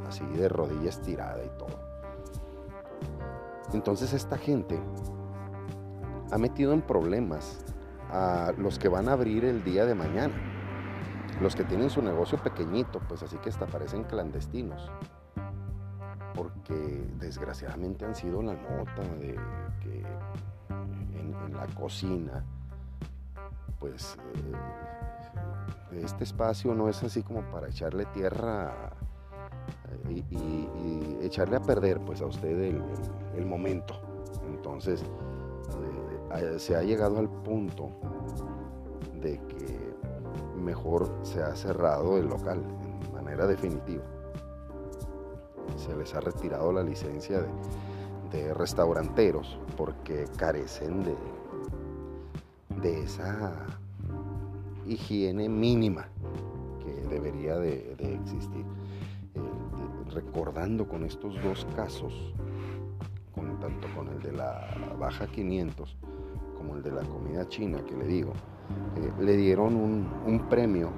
así 0.07 0.25
de 0.37 0.49
rodillas 0.49 0.99
estirada 0.99 1.43
y 1.45 1.49
todo. 1.59 1.78
Entonces 3.73 4.12
esta 4.12 4.37
gente 4.37 4.78
ha 6.30 6.38
metido 6.38 6.73
en 6.73 6.83
problemas 6.83 7.64
a 8.11 8.52
los 8.59 8.78
que 8.78 8.88
van 8.88 9.09
a 9.09 9.12
abrir 9.12 9.45
el 9.45 9.64
día 9.64 9.85
de 9.85 9.95
mañana. 9.95 10.35
Los 11.40 11.54
que 11.54 11.64
tienen 11.64 11.90
su 11.90 12.02
negocio 12.02 12.38
pequeñito, 12.38 13.00
pues 13.09 13.23
así 13.23 13.37
que 13.38 13.50
hasta 13.50 13.66
parecen 13.66 14.04
clandestinos. 14.04 14.90
Porque 16.35 17.06
desgraciadamente 17.18 18.04
han 18.04 18.14
sido 18.14 18.42
la 18.42 18.54
nota 18.54 19.02
de 19.18 19.37
que 19.83 20.02
en, 21.18 21.54
la 21.54 21.66
cocina, 21.68 22.45
pues 23.78 24.18
eh, 25.92 26.02
este 26.02 26.25
espacio 26.25 26.75
no 26.75 26.88
es 26.88 27.02
así 27.02 27.23
como 27.23 27.40
para 27.50 27.68
echarle 27.68 28.04
tierra 28.06 28.90
eh, 30.09 30.23
y, 30.30 31.24
echarle 31.24 31.57
a 31.57 31.61
perder 31.61 32.01
pues 32.01 32.20
a 32.20 32.27
usted 32.27 32.74
el, 33.37 33.46
momento. 33.46 34.01
Entonces 34.48 35.05
se 36.59 36.77
ha 36.77 36.83
llegado 36.83 37.18
al 37.18 37.29
punto 37.29 37.90
de 39.20 39.38
que 39.49 39.94
mejor 40.57 41.11
se 41.22 41.42
ha 41.42 41.55
cerrado 41.55 42.18
el 42.18 42.27
local 42.27 42.62
de 43.03 43.12
manera 43.12 43.46
definitiva. 43.46 44.05
Se 45.77 45.94
les 45.96 46.14
ha 46.14 46.20
retirado 46.20 46.72
la 46.72 46.83
licencia 46.83 47.40
de, 47.40 47.49
de 48.33 48.55
restauranteros 48.55 49.59
porque 49.77 50.27
carecen 50.37 51.05
de, 51.05 51.14
de 52.83 53.03
esa 53.03 53.66
higiene 54.87 55.49
mínima 55.49 56.09
que 56.85 57.09
debería 57.09 57.57
de, 57.57 57.96
existir. 57.99 58.64
Eh, 59.35 59.40
recordando 60.14 60.88
con 60.88 61.05
estos 61.05 61.35
dos 61.42 61.66
casos, 61.77 62.14
con, 63.35 63.59
tanto 63.61 63.88
con 63.94 64.09
el 64.09 64.22
de 64.22 64.33
la 64.33 64.66
baja 64.99 65.27
500 65.27 65.96
como 66.66 66.79
el 66.79 66.83
de 66.83 66.90
la 66.90 67.02
comida 67.02 67.48
china 67.48 67.79
que 67.87 67.94
le 67.96 68.07
digo, 68.07 68.33
eh, 68.96 69.12
le 69.20 69.37
dieron 69.37 69.76
un, 69.76 70.09
un, 70.26 70.48
premio 70.48 70.90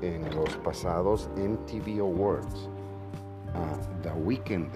en 0.00 0.24
los 0.36 0.56
pasados 0.58 1.28
MTV 1.36 2.00
Awards 2.00 2.68
a 3.54 4.02
The 4.02 4.12
Weeknd. 4.12 4.68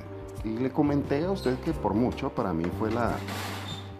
Y 0.44 0.58
le 0.58 0.70
comenté 0.70 1.24
a 1.24 1.30
usted 1.30 1.56
que 1.60 1.72
por 1.72 1.94
mucho 1.94 2.30
para 2.30 2.52
mí 2.52 2.64
fue 2.78 2.90
la, 2.90 3.16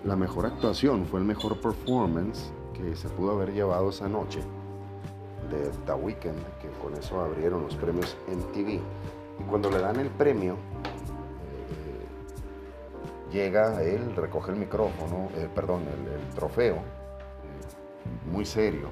la 0.04 0.16
mejor 0.16 0.46
actuación, 0.46 1.06
fue 1.06 1.20
el 1.20 1.26
mejor 1.26 1.60
performance 1.60 2.50
que 2.74 2.96
se 2.96 3.08
pudo 3.08 3.32
haber 3.32 3.52
llevado 3.52 3.90
esa 3.90 4.08
noche 4.08 4.40
de 5.50 5.70
The 5.86 5.92
Weeknd, 5.92 6.42
que 6.60 6.68
con 6.82 6.94
eso 6.94 7.20
abrieron 7.20 7.62
los 7.62 7.76
premios 7.76 8.16
MTV. 8.26 8.80
Y 9.40 9.44
cuando 9.48 9.70
le 9.70 9.78
dan 9.78 10.00
el 10.00 10.08
premio, 10.08 10.56
llega 13.32 13.82
él, 13.82 14.14
recoge 14.14 14.52
el 14.52 14.58
micrófono, 14.58 15.28
eh, 15.36 15.48
perdón, 15.52 15.82
el, 15.82 16.34
trofeo, 16.34 16.76
eh, 16.76 18.30
muy 18.30 18.44
serio, 18.44 18.90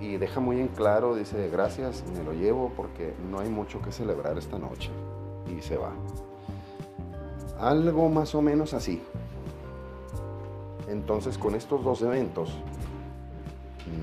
y 0.00 0.16
deja 0.16 0.40
muy 0.40 0.60
en 0.60 0.68
claro, 0.68 1.14
dice, 1.14 1.48
gracias, 1.50 2.04
me 2.16 2.22
lo 2.22 2.32
llevo 2.32 2.72
porque 2.76 3.14
no 3.30 3.40
hay 3.40 3.48
mucho 3.48 3.80
que 3.82 3.92
celebrar 3.92 4.38
esta 4.38 4.58
noche. 4.58 4.90
Y 5.46 5.60
se 5.60 5.76
va. 5.76 5.92
Algo 7.58 8.08
más 8.08 8.34
o 8.34 8.42
menos 8.42 8.74
así. 8.74 9.02
Entonces 10.88 11.38
con 11.38 11.54
estos 11.54 11.82
dos 11.82 12.02
eventos, 12.02 12.54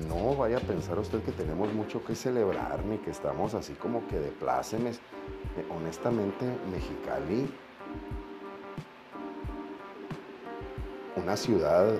no 0.08 0.34
vaya 0.36 0.58
a 0.58 0.60
pensar 0.60 0.98
usted 0.98 1.22
que 1.22 1.32
tenemos 1.32 1.72
mucho 1.72 2.04
que 2.04 2.14
celebrar 2.14 2.84
ni 2.84 2.98
que 2.98 3.10
estamos 3.10 3.54
así 3.54 3.74
como 3.74 4.06
que 4.08 4.18
de 4.18 4.30
plácemes. 4.30 4.98
Eh, 5.56 5.64
honestamente, 5.76 6.46
Mexicali, 6.70 7.48
una 11.22 11.36
ciudad, 11.36 11.94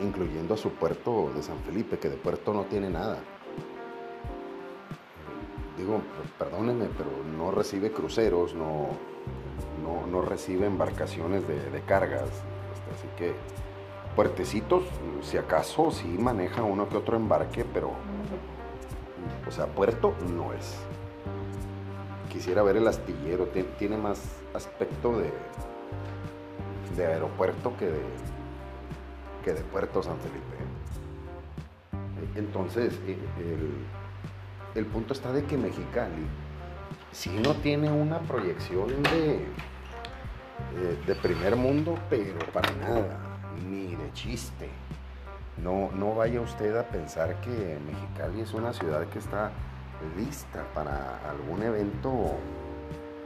incluyendo 0.00 0.54
a 0.54 0.56
su 0.56 0.70
puerto 0.70 1.30
de 1.34 1.42
San 1.42 1.58
Felipe, 1.60 1.98
que 1.98 2.08
de 2.08 2.16
puerto 2.16 2.52
no 2.52 2.64
tiene 2.64 2.90
nada. 2.90 3.18
Digo, 5.76 6.00
perdónenme, 6.38 6.88
pero 6.96 7.10
no 7.36 7.50
recibe 7.50 7.92
cruceros, 7.92 8.54
no, 8.54 8.88
no, 9.82 10.22
recibe 10.22 10.66
embarcaciones 10.66 11.46
de, 11.46 11.70
de 11.70 11.80
cargas. 11.82 12.28
Este, 12.28 12.94
así 12.94 13.08
que 13.16 13.34
puertecitos, 14.14 14.84
si 15.22 15.38
acaso 15.38 15.90
sí 15.90 16.06
maneja 16.06 16.62
uno 16.62 16.88
que 16.88 16.96
otro 16.96 17.16
embarque, 17.16 17.64
pero, 17.64 17.92
o 19.46 19.50
sea, 19.50 19.66
puerto 19.66 20.14
no 20.34 20.52
es. 20.52 20.76
Quisiera 22.30 22.62
ver 22.62 22.76
el 22.76 22.88
astillero, 22.88 23.48
tiene 23.78 23.96
más 23.96 24.20
aspecto 24.54 25.18
de, 25.18 25.30
de 26.96 27.06
aeropuerto 27.06 27.76
que 27.76 27.86
de, 27.86 28.02
que 29.44 29.52
de 29.52 29.62
puerto 29.62 30.02
San 30.02 30.16
Felipe. 30.18 30.56
Entonces, 32.34 32.98
eh, 33.06 33.18
el, 33.38 33.72
el 34.74 34.86
punto 34.86 35.12
está 35.12 35.32
de 35.32 35.44
que 35.44 35.56
Mexicali, 35.56 36.26
si 37.12 37.30
no 37.30 37.54
tiene 37.54 37.90
una 37.90 38.20
proyección 38.20 38.88
de, 39.02 39.46
de 41.06 41.14
primer 41.16 41.56
mundo, 41.56 41.98
pero 42.08 42.38
para 42.52 42.72
nada 42.76 43.18
ni 43.68 43.94
de 43.94 44.12
chiste. 44.12 44.68
No, 45.62 45.90
no 45.92 46.14
vaya 46.14 46.40
usted 46.40 46.74
a 46.76 46.84
pensar 46.88 47.40
que 47.42 47.78
Mexicali 47.86 48.40
es 48.40 48.54
una 48.54 48.72
ciudad 48.72 49.06
que 49.08 49.18
está 49.18 49.50
lista 50.16 50.64
para 50.74 51.20
algún 51.28 51.62
evento 51.62 52.10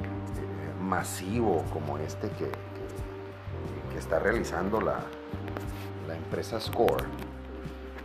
eh, 0.02 0.83
masivo 0.83 1.64
como 1.72 1.96
este 1.98 2.29
que, 2.31 2.50
está 3.98 4.18
realizando 4.18 4.80
la, 4.80 5.00
la, 6.06 6.16
empresa 6.16 6.61
Score. 6.61 7.04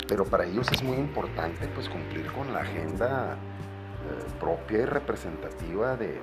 Pero 0.07 0.25
para 0.25 0.45
ellos 0.45 0.71
es 0.71 0.83
muy 0.83 0.97
importante 0.97 1.67
pues 1.69 1.87
cumplir 1.87 2.31
con 2.31 2.53
la 2.53 2.61
agenda 2.61 3.33
eh, 3.33 4.31
propia 4.39 4.79
y 4.79 4.85
representativa 4.85 5.95
de, 5.95 6.19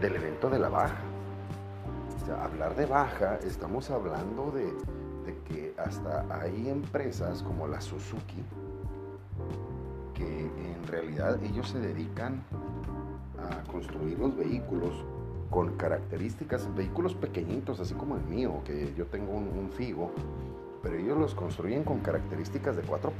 del 0.00 0.16
evento 0.16 0.50
de 0.50 0.58
la 0.58 0.68
baja 0.68 0.96
hablar 2.32 2.74
de 2.76 2.86
baja, 2.86 3.38
estamos 3.44 3.90
hablando 3.90 4.52
de, 4.52 4.74
que 5.46 5.74
hasta 5.76 6.24
hay 6.40 6.68
empresas 6.68 7.42
como 7.42 7.68
la 7.68 7.80
Suzuki 7.80 8.42
que 10.14 10.40
en 10.40 10.86
realidad 10.86 11.38
ellos 11.42 11.68
se 11.68 11.78
dedican 11.78 12.42
a 13.38 13.70
construir 13.70 14.18
los 14.18 14.34
vehículos 14.36 15.04
con 15.50 15.76
características, 15.76 16.74
vehículos 16.74 17.14
pequeñitos, 17.14 17.80
así 17.80 17.94
como 17.94 18.16
el 18.16 18.22
mío, 18.24 18.60
que 18.64 18.92
yo 18.96 19.06
tengo 19.06 19.32
un, 19.32 19.70
Figo, 19.72 20.10
pero 20.82 20.96
ellos 20.96 21.18
los 21.18 21.34
construyen 21.34 21.84
con 21.84 22.00
características 22.00 22.76
de 22.76 22.82
4x4. 22.82 23.12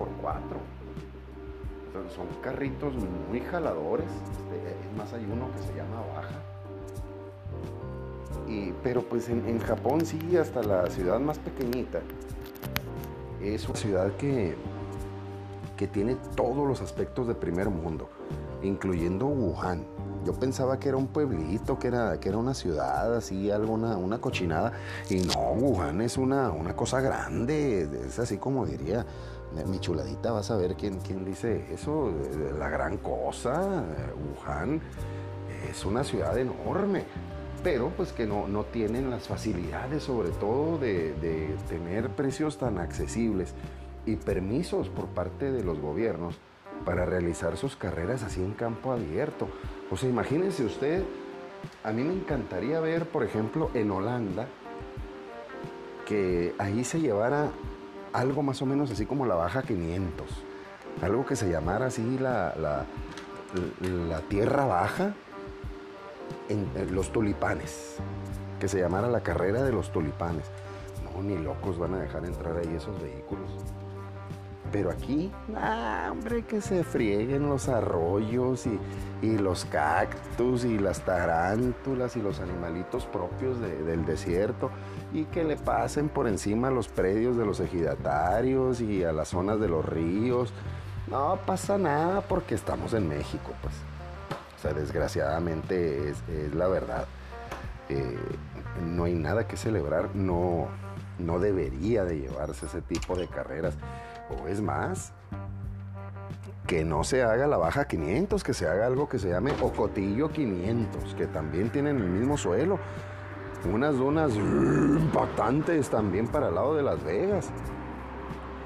son 2.14 2.26
carritos 2.42 2.94
muy 3.28 3.40
jaladores. 3.40 4.06
Este, 4.06 4.88
es 4.88 4.96
más, 4.96 5.12
hay 5.12 5.24
uno 5.24 5.50
que 5.52 5.62
se 5.62 5.74
llama 5.74 6.02
Baja. 6.14 6.42
Y, 8.48 8.72
pero 8.82 9.02
pues 9.02 9.28
en, 9.28 9.46
en 9.46 9.58
Japón 9.58 10.04
sí, 10.04 10.36
hasta 10.36 10.62
la 10.62 10.86
ciudad 10.90 11.20
más 11.20 11.38
pequeñita, 11.38 12.00
es 13.42 13.68
una 13.68 13.78
ciudad 13.78 14.16
que, 14.16 14.54
que 15.76 15.86
tiene 15.86 16.16
todos 16.34 16.66
los 16.66 16.80
aspectos 16.80 17.28
de 17.28 17.34
primer 17.34 17.70
mundo, 17.70 18.08
incluyendo 18.62 19.26
Wuhan. 19.26 19.84
Yo 20.24 20.32
pensaba 20.34 20.78
que 20.78 20.88
era 20.88 20.96
un 20.96 21.08
pueblito, 21.08 21.78
que 21.78 21.88
era, 21.88 22.18
que 22.20 22.28
era 22.28 22.38
una 22.38 22.54
ciudad, 22.54 23.14
así, 23.14 23.50
alguna 23.50 23.96
una 23.96 24.20
cochinada. 24.20 24.72
Y 25.08 25.20
no, 25.20 25.52
Wuhan 25.52 26.00
es 26.00 26.16
una, 26.16 26.50
una 26.50 26.74
cosa 26.74 27.00
grande, 27.00 27.88
es 28.06 28.18
así 28.18 28.38
como 28.38 28.66
diría 28.66 29.06
mi 29.66 29.78
chuladita, 29.78 30.32
vas 30.32 30.50
a 30.50 30.56
ver 30.56 30.74
quién, 30.74 30.98
quién 31.00 31.24
dice 31.24 31.64
eso, 31.72 32.12
la 32.58 32.68
gran 32.68 32.98
cosa. 32.98 33.84
Wuhan 34.36 34.80
es 35.70 35.84
una 35.84 36.04
ciudad 36.04 36.36
enorme, 36.38 37.04
pero 37.62 37.90
pues 37.96 38.12
que 38.12 38.26
no, 38.26 38.46
no 38.46 38.64
tienen 38.64 39.10
las 39.10 39.26
facilidades, 39.26 40.02
sobre 40.02 40.30
todo 40.30 40.78
de, 40.78 41.14
de 41.14 41.56
tener 41.68 42.10
precios 42.10 42.58
tan 42.58 42.78
accesibles 42.78 43.54
y 44.06 44.16
permisos 44.16 44.88
por 44.88 45.06
parte 45.06 45.50
de 45.50 45.62
los 45.64 45.80
gobiernos 45.80 46.36
para 46.84 47.04
realizar 47.04 47.56
sus 47.56 47.76
carreras 47.76 48.22
así 48.22 48.42
en 48.42 48.52
campo 48.52 48.92
abierto. 48.92 49.48
O 49.90 49.96
sea, 49.96 50.08
imagínense 50.08 50.64
usted, 50.64 51.02
a 51.82 51.92
mí 51.92 52.02
me 52.02 52.12
encantaría 52.12 52.80
ver, 52.80 53.06
por 53.06 53.24
ejemplo, 53.24 53.70
en 53.74 53.90
Holanda, 53.90 54.46
que 56.06 56.54
ahí 56.58 56.84
se 56.84 57.00
llevara 57.00 57.50
algo 58.12 58.42
más 58.42 58.60
o 58.62 58.66
menos 58.66 58.90
así 58.90 59.06
como 59.06 59.26
la 59.26 59.34
Baja 59.34 59.62
500, 59.62 60.26
algo 61.02 61.24
que 61.24 61.36
se 61.36 61.50
llamara 61.50 61.86
así 61.86 62.18
la, 62.18 62.54
la, 62.56 64.20
Tierra 64.28 64.66
Baja 64.66 65.14
en, 66.48 66.94
los 66.94 67.10
tulipanes, 67.12 67.96
que 68.60 68.68
se 68.68 68.80
llamara 68.80 69.08
la 69.08 69.22
carrera 69.22 69.62
de 69.62 69.72
los 69.72 69.90
tulipanes. 69.90 70.44
No, 71.04 71.22
ni 71.22 71.38
locos 71.38 71.78
van 71.78 71.94
a 71.94 72.00
dejar 72.00 72.24
entrar 72.24 72.56
ahí 72.58 72.74
esos 72.74 73.00
vehículos. 73.00 73.50
Pero 74.70 74.90
aquí, 74.90 75.32
hombre, 76.10 76.42
que 76.42 76.60
se 76.60 76.84
frieguen 76.84 77.48
los 77.48 77.68
arroyos 77.68 78.66
y, 78.66 79.38
los 79.38 79.64
cactus 79.64 80.64
y 80.64 80.78
las 80.78 81.00
tarántulas 81.04 82.16
y 82.16 82.22
los 82.22 82.40
animalitos 82.40 83.06
propios 83.06 83.58
del 83.60 84.04
desierto 84.04 84.70
y 85.12 85.24
que 85.24 85.42
le 85.42 85.56
pasen 85.56 86.08
por 86.08 86.28
encima 86.28 86.70
los 86.70 86.88
predios 86.88 87.36
de 87.36 87.46
los 87.46 87.60
ejidatarios 87.60 88.80
y 88.80 89.04
a 89.04 89.12
las 89.12 89.28
zonas 89.28 89.58
de 89.58 89.68
los 89.68 89.84
ríos. 89.84 90.52
No 91.08 91.38
pasa 91.46 91.78
nada 91.78 92.20
porque 92.20 92.54
estamos 92.54 92.92
en 92.92 93.08
México, 93.08 93.52
pues. 93.62 93.74
O 94.58 94.60
sea, 94.60 94.72
desgraciadamente 94.72 96.10
es, 96.10 96.54
la 96.54 96.68
verdad. 96.68 97.06
Eh, 97.88 98.18
no 98.84 99.04
hay 99.04 99.14
nada 99.14 99.48
que 99.48 99.56
celebrar, 99.56 100.14
no, 100.14 100.68
no 101.18 101.38
debería 101.38 102.04
de 102.04 102.18
llevarse 102.18 102.66
ese 102.66 102.82
tipo 102.82 103.16
de 103.16 103.26
carreras. 103.28 103.74
O 104.30 104.46
es 104.46 104.60
más, 104.60 105.12
que 106.68 106.84
no 106.84 107.02
se 107.02 107.22
haga 107.22 107.46
la 107.46 107.56
baja 107.56 107.86
500, 107.86 108.44
que 108.44 108.52
se 108.52 108.68
haga 108.68 108.86
algo 108.86 109.08
que 109.08 109.18
se 109.18 109.30
llame 109.30 109.52
Ocotillo 109.62 110.30
500, 110.30 111.14
que 111.14 111.26
también 111.26 111.70
tienen 111.70 111.96
el 111.96 112.10
mismo 112.10 112.36
suelo. 112.36 112.78
Unas 113.72 113.96
dunas 113.96 114.34
impactantes 114.34 115.88
también 115.88 116.28
para 116.28 116.48
el 116.48 116.54
lado 116.54 116.76
de 116.76 116.82
Las 116.82 117.02
Vegas. 117.02 117.50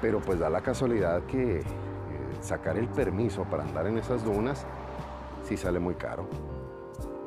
Pero 0.01 0.19
pues 0.19 0.37
da 0.37 0.49
la 0.49 0.61
casualidad 0.61 1.23
que 1.23 1.59
eh, 1.59 1.63
sacar 2.41 2.77
el 2.77 2.89
permiso 2.89 3.45
para 3.45 3.63
andar 3.63 3.87
en 3.87 3.97
esas 3.97 4.23
dunas 4.23 4.65
sí 5.43 5.55
sale 5.55 5.79
muy 5.79 5.95
caro. 5.95 6.27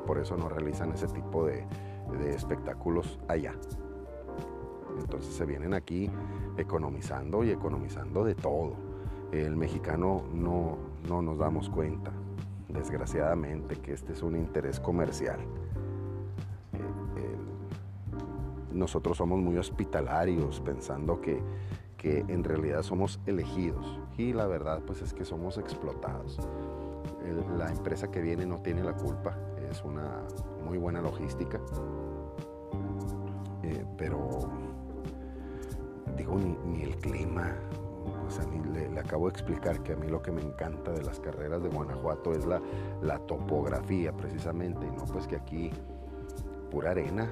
Por 0.07 0.19
eso 0.19 0.37
no 0.37 0.51
realizan 0.51 0.93
ese 0.93 1.09
tipo 1.09 1.47
de 1.47 1.67
espectáculos 2.35 3.19
allá. 3.29 3.55
Entonces 4.99 5.35
se 5.35 5.45
vienen 5.45 5.75
aquí 5.75 6.11
economizando 6.57 7.45
y 7.45 7.51
economizando 7.51 8.25
de 8.25 8.35
todo. 8.35 8.75
El 9.33 9.57
mexicano 9.57 10.23
no, 10.33 10.79
no 11.09 11.23
nos 11.23 11.39
damos 11.39 11.69
cuenta, 11.69 12.13
desgraciadamente, 12.69 13.77
que 13.77 13.93
este 13.93 14.13
es 14.13 14.23
un 14.23 14.37
interés 14.37 14.81
comercial. 14.81 15.41
Eh, 16.75 17.37
nosotros 18.73 19.17
somos 19.17 19.39
muy 19.39 19.57
hospitalarios 19.57 20.61
pensando 20.61 21.21
que, 21.21 21.43
que 21.97 22.21
en 22.29 22.45
realidad 22.45 22.83
somos 22.83 23.21
elegidos 23.27 23.99
y 24.17 24.33
la 24.33 24.47
verdad 24.47 24.83
pues 24.87 25.03
es 25.03 25.13
que 25.13 25.25
somos 25.25 25.59
explotados. 25.59 26.39
la 27.57 27.71
empresa 27.71 28.11
que 28.11 28.21
viene 28.21 28.47
no 28.47 28.59
tiene 28.59 28.85
la 28.85 28.95
culpa, 28.95 29.37
es 29.71 29.83
una 29.83 30.23
muy 30.65 30.79
buena 30.79 31.01
logística, 31.01 31.61
eh, 33.63 33.85
pero 33.97 34.49
digo, 36.17 36.37
ni, 36.37 36.83
el 36.83 36.97
clima. 36.97 37.55
O 38.27 38.31
sea, 38.31 38.45
le, 38.73 38.99
acabo 38.99 39.27
de 39.27 39.33
explicar 39.33 39.83
que 39.83 39.93
a 39.93 39.97
mí 39.97 40.09
lo 40.09 40.23
que 40.23 40.33
me 40.33 40.43
encanta 40.43 40.93
de 40.93 41.03
las 41.03 41.21
carreras 41.21 41.63
de 41.63 41.69
Guanajuato 41.69 42.33
es 42.33 42.45
la, 42.45 42.61
la 43.03 43.19
topografía 43.19 44.13
precisamente, 44.13 44.87
no 44.87 45.05
pues 45.05 45.27
que 45.27 45.37
aquí 45.37 45.71
pura 46.71 46.91
arena 46.91 47.31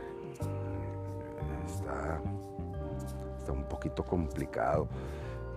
está, 1.66 2.20
está 3.38 3.52
un 3.52 3.64
poquito 3.64 4.04
complicado. 4.04 4.88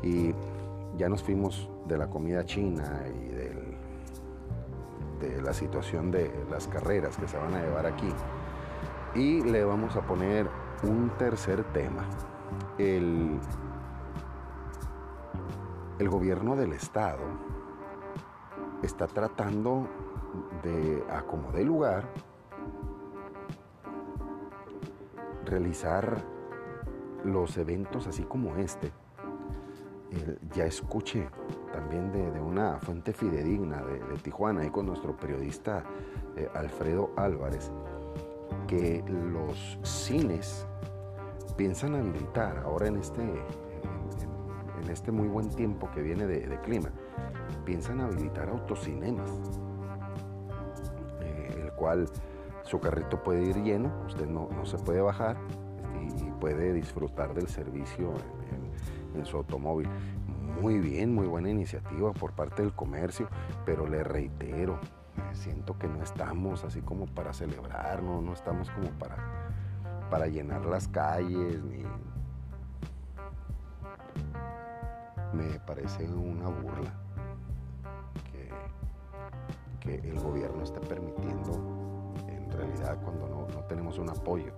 Y 0.02 0.34
ya 0.98 1.10
nos 1.10 1.24
fuimos 1.24 1.70
de 1.88 1.98
la 1.98 2.08
comida 2.08 2.46
china 2.46 3.04
y 3.08 3.28
del, 3.28 3.78
de 5.20 5.42
la 5.42 5.54
situación 5.54 6.12
de 6.12 6.32
las 6.50 6.68
carreras 6.68 7.18
que 7.18 7.28
se 7.28 7.38
van 7.38 7.54
a 7.54 7.62
llevar 7.62 7.86
aquí. 7.86 8.10
Y 9.16 9.42
le 9.42 9.64
vamos 9.64 9.96
a 9.96 10.02
poner 10.02 10.48
un 10.84 11.10
tercer 11.18 11.64
tema 11.74 12.06
el, 12.78 13.40
el 16.00 16.10
gobierno 16.10 16.56
del 16.56 16.74
Estado 16.74 17.24
está 18.84 19.08
tratando 19.08 19.88
de, 20.64 21.04
acomodar 21.10 21.64
lugar, 21.64 22.04
realizar 25.46 26.24
los 27.24 27.58
eventos 27.58 28.08
así 28.08 28.24
como 28.24 28.56
este. 28.58 28.92
ya 30.54 30.66
escuché 30.66 31.28
también 31.74 32.12
de, 32.12 32.40
una 32.40 32.80
fuente 32.80 33.14
fidedigna 33.14 33.84
de, 33.84 34.00
Tijuana, 34.24 34.66
y 34.66 34.70
con 34.70 34.86
nuestro 34.86 35.16
periodista 35.16 35.84
eh, 36.36 36.50
Alfredo 36.54 37.12
Álvarez, 37.18 37.72
que 38.68 39.04
los 39.08 39.80
cines 39.84 40.68
piensan 41.58 41.96
habilitar 41.96 42.60
ahora 42.60 42.88
en 42.88 42.98
este, 42.98 43.24
en, 43.24 44.90
este 44.90 45.12
muy 45.12 45.28
buen 45.28 45.50
tiempo 45.50 45.90
que 45.92 46.02
viene 46.02 46.28
de, 46.28 46.62
clima, 46.62 46.90
piensan 47.66 48.00
habilitar 48.00 48.48
autocinemas, 48.50 49.30
eh, 51.22 51.64
el 51.66 51.72
cual 51.74 52.08
su 52.64 52.80
carrito 52.80 53.22
puede 53.24 53.44
ir 53.44 53.64
lleno, 53.64 53.92
usted 54.06 54.28
no, 54.28 54.50
se 54.66 54.78
puede 54.78 55.02
bajar 55.02 55.36
y, 56.16 56.28
puede 56.40 56.72
disfrutar 56.72 57.34
del 57.34 57.48
servicio 57.48 58.14
en, 59.16 59.26
su 59.26 59.38
automóvil. 59.38 59.90
Muy 60.62 60.78
bien, 60.78 61.14
muy 61.14 61.26
buena 61.26 61.50
iniciativa 61.50 62.14
por 62.14 62.34
parte 62.34 62.62
del 62.62 62.74
comercio, 62.74 63.28
pero 63.66 63.88
le 63.88 64.04
reitero, 64.04 64.80
siento 65.34 65.78
que 65.80 65.88
no 65.88 66.04
estamos 66.04 66.64
así 66.64 66.82
como 66.82 67.08
para 67.08 67.34
celebrar, 67.34 68.04
no, 68.04 68.22
no 68.22 68.34
estamos 68.34 68.70
como 68.70 68.90
para 68.92 69.37
para 70.10 70.28
llenar 70.28 70.66
las 70.66 70.88
calles, 70.88 71.64
ni... 71.64 71.84
Me 75.34 75.60
parece 75.60 76.10
una 76.10 76.48
burla 76.48 76.94
que, 79.82 79.96
el 79.96 80.20
gobierno 80.20 80.64
esté 80.64 80.80
permitiendo, 80.82 81.54
en 82.28 82.52
realidad 82.52 82.98
cuando 83.04 83.28
no, 83.28 83.48
no, 83.48 83.64
tenemos 83.68 84.00
un 84.00 84.10
apoyo, 84.10 84.52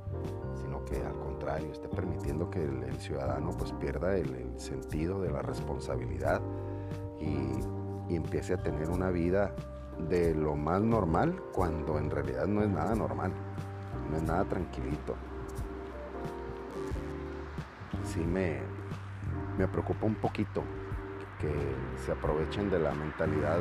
sino 0.55 0.83
que 0.85 1.03
al 1.03 1.17
contrario, 1.19 1.71
esté 1.71 1.87
permitiendo 1.89 2.49
que 2.49 2.63
el, 2.63 2.95
ciudadano 2.97 3.51
pues 3.51 3.71
pierda 3.73 4.15
el, 4.15 4.59
sentido 4.59 5.21
de 5.21 5.31
la 5.31 5.41
responsabilidad 5.41 6.41
y, 7.19 8.11
y 8.11 8.15
empiece 8.15 8.53
a 8.53 8.57
tener 8.57 8.89
una 8.89 9.09
vida 9.09 9.53
de 10.09 10.33
lo 10.33 10.55
más 10.55 10.81
normal 10.81 11.41
cuando 11.53 11.97
en 11.97 12.09
realidad 12.09 12.47
no 12.47 12.63
es 12.63 12.69
nada 12.69 12.95
normal, 12.95 13.33
no 14.09 14.17
es 14.17 14.23
nada 14.23 14.45
tranquilito 14.45 15.15
sí 18.03 18.19
me, 18.19 18.59
me 19.57 19.67
preocupa 19.67 20.05
un 20.05 20.15
poquito 20.15 20.63
que 21.39 21.51
se 22.05 22.11
aprovechen 22.11 22.69
de 22.69 22.79
la 22.79 22.93
mentalidad 22.93 23.57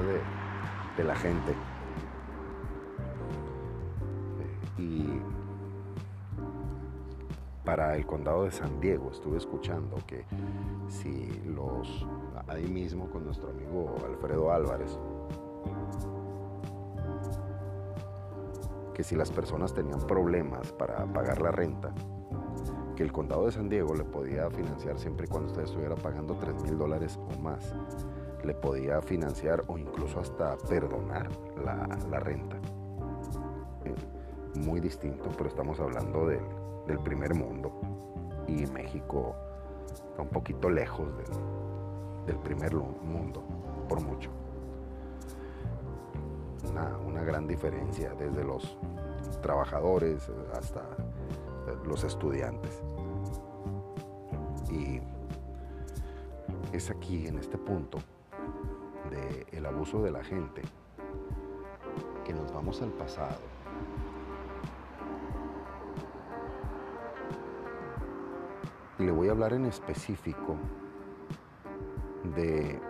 de, 0.97 1.05
la 1.05 1.15
gente. 1.15 1.55
Y 4.77 5.21
para 7.65 7.95
el 7.97 8.05
condado 8.05 8.45
de 8.45 8.51
San 8.51 8.81
Diego 8.81 9.11
estuve 9.13 9.39
escuchando 9.39 9.97
que 10.07 10.25
si 10.89 11.41
los, 11.47 12.05
ahí 12.49 12.67
mismo 12.67 13.09
con 13.11 13.25
nuestro 13.25 13.51
amigo 13.51 13.95
Alfredo 14.05 14.53
Álvarez, 14.53 14.99
que 18.93 19.05
si 19.05 19.15
las 19.15 19.31
personas 19.31 19.73
tenían 19.73 20.01
problemas 20.01 20.73
para 20.73 21.07
pagar 21.07 21.41
la 21.41 21.53
renta, 21.53 21.93
que 22.99 23.05
el 23.05 23.13
condado 23.13 23.47
de 23.47 23.53
San 23.53 23.69
Diego 23.69 23.95
le 23.95 24.03
podía 24.03 24.51
financiar 24.51 24.99
siempre 24.99 25.27
y 25.27 25.29
cuando 25.29 25.51
usted 25.51 25.63
estuviera 25.63 25.95
pagando 25.95 26.35
3 26.35 26.65
mil 26.65 26.77
dólares 26.77 27.17
o 27.17 27.39
más. 27.39 27.73
Le 28.43 28.55
podía 28.55 29.01
financiar 29.01 29.63
o 29.69 29.79
incluso 29.79 30.19
hasta 30.19 30.57
perdonar 30.69 31.29
la, 31.65 32.19
renta. 32.19 32.57
Eh, 33.85 33.95
muy 34.59 34.81
distinto, 34.81 35.31
pero 35.37 35.49
estamos 35.49 35.79
hablando 35.79 36.27
del, 36.27 36.99
primer 37.05 37.37
mundo. 37.37 37.71
Y 38.49 38.67
México 38.67 39.37
está 39.95 40.23
un 40.23 40.31
poquito 40.31 40.69
lejos 40.69 41.07
del, 42.27 42.37
primer 42.39 42.75
mundo, 42.75 43.45
por 43.89 44.01
mucho. 44.01 44.31
una 47.07 47.23
gran 47.23 47.47
diferencia 47.47 48.13
desde 48.19 48.43
los 48.43 48.77
trabajadores 49.41 50.29
hasta 50.53 50.83
los 51.87 52.05
estudiantes. 52.05 52.83
Y 54.71 55.01
es 56.73 56.91
aquí, 56.91 57.27
en 57.27 57.39
este 57.39 57.59
punto, 57.59 57.99
del 59.11 59.47
el 59.53 59.67
abuso 59.67 60.03
de 60.03 60.11
la 60.11 60.23
gente, 60.23 60.63
que 62.25 62.33
nos 62.33 62.53
vamos 62.53 62.83
al 62.83 62.91
pasado. 62.91 63.41
Y 68.99 69.05
le 69.05 69.13
voy 69.13 69.29
a 69.29 69.31
hablar 69.31 69.53
en 69.53 69.65
específico 69.67 70.57
de, 72.35 72.81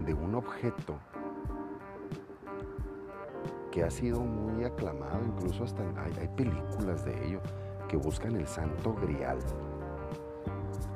de 0.00 0.14
un 0.14 0.36
objeto 0.36 0.98
que 3.76 3.84
ha 3.84 3.90
sido 3.90 4.20
muy 4.20 4.64
aclamado, 4.64 5.20
incluso 5.22 5.64
hasta 5.64 5.82
hay, 6.02 6.28
películas 6.28 7.04
de 7.04 7.26
ello 7.26 7.40
que 7.86 7.98
buscan 7.98 8.34
el 8.34 8.46
santo 8.46 8.94
grial. 8.94 9.36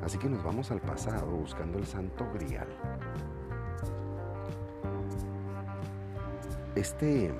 Así 0.02 0.16
que 0.16 0.30
nos 0.30 0.42
vamos 0.42 0.70
al 0.70 0.80
pasado 0.80 1.26
buscando 1.26 1.76
el 1.76 1.84
santo 1.84 2.26
grial. 2.32 2.66
Este 6.74 7.34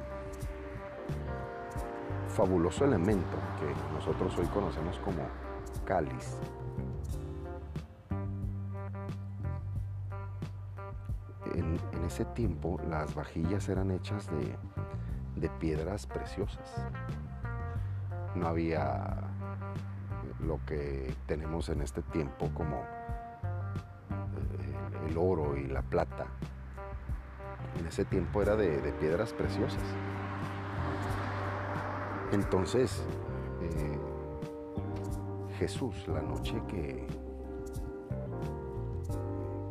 fabuloso 2.28 2.84
elemento 2.84 3.38
que 3.58 3.94
nosotros 3.94 4.36
hoy 4.36 4.46
conocemos 4.48 4.98
como 4.98 5.22
cáliz, 5.86 6.36
en, 11.54 11.80
en 11.92 12.04
ese 12.04 12.26
tiempo 12.26 12.78
las 12.90 13.14
vajillas 13.14 13.70
eran 13.70 13.90
hechas 13.90 14.30
de 14.30 14.54
de 15.40 15.48
piedras 15.48 16.06
preciosas. 16.06 16.74
No 18.34 18.46
había 18.46 19.16
lo 20.40 20.60
que 20.66 21.14
tenemos 21.26 21.68
en 21.68 21.80
este 21.80 22.02
tiempo 22.02 22.50
como 22.54 22.76
eh, 24.10 25.08
el, 25.08 25.18
oro 25.18 25.56
y 25.56 25.66
la 25.66 25.82
plata. 25.82 26.26
En 27.78 27.86
ese 27.86 28.04
tiempo 28.04 28.42
era 28.42 28.56
de, 28.56 28.92
piedras 29.00 29.32
preciosas. 29.32 29.82
Entonces, 32.32 33.02
eh, 33.62 33.98
Jesús, 35.58 36.06
la 36.08 36.22
noche 36.22 36.60
que, 36.68 37.06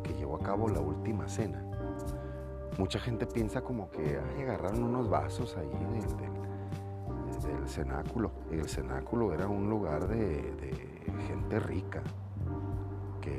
que 0.02 0.14
llevó 0.14 0.36
a 0.36 0.40
cabo 0.40 0.68
la 0.68 0.80
última 0.80 1.28
cena, 1.28 1.69
mucha 2.80 2.98
gente 2.98 3.26
piensa 3.26 3.60
como 3.60 3.90
que 3.90 4.18
agarraron 4.40 4.82
unos 4.82 5.10
vasos 5.10 5.54
ahí 5.58 5.68
del, 7.42 7.68
cenáculo. 7.68 8.32
el 8.50 8.66
cenáculo 8.70 9.34
era 9.34 9.46
un 9.48 9.68
lugar 9.68 10.08
de, 10.08 10.50
gente 11.28 11.60
rica 11.60 12.02
que 13.20 13.36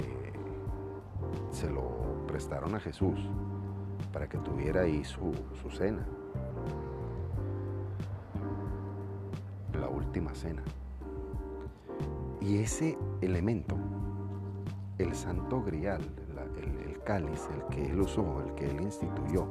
se 1.50 1.72
lo 1.72 2.24
prestaron 2.28 2.76
a 2.76 2.80
Jesús 2.80 3.20
para 4.14 4.30
que 4.30 4.38
tuviera 4.38 4.82
ahí 4.82 5.04
su, 5.04 5.34
su 5.60 5.72
cena. 5.72 6.06
La 9.74 9.90
última 9.90 10.36
cena. 10.36 10.62
Y 12.42 12.60
ese 12.60 12.96
elemento, 13.22 13.76
el 15.00 15.16
santo 15.16 15.64
grial, 15.64 16.02
cáliz, 17.04 17.48
el 17.54 17.64
que 17.76 17.86
él 17.86 18.02
usó, 18.02 18.42
el 18.46 18.54
que 18.56 18.70
él 18.70 18.82
instituyó, 18.82 19.46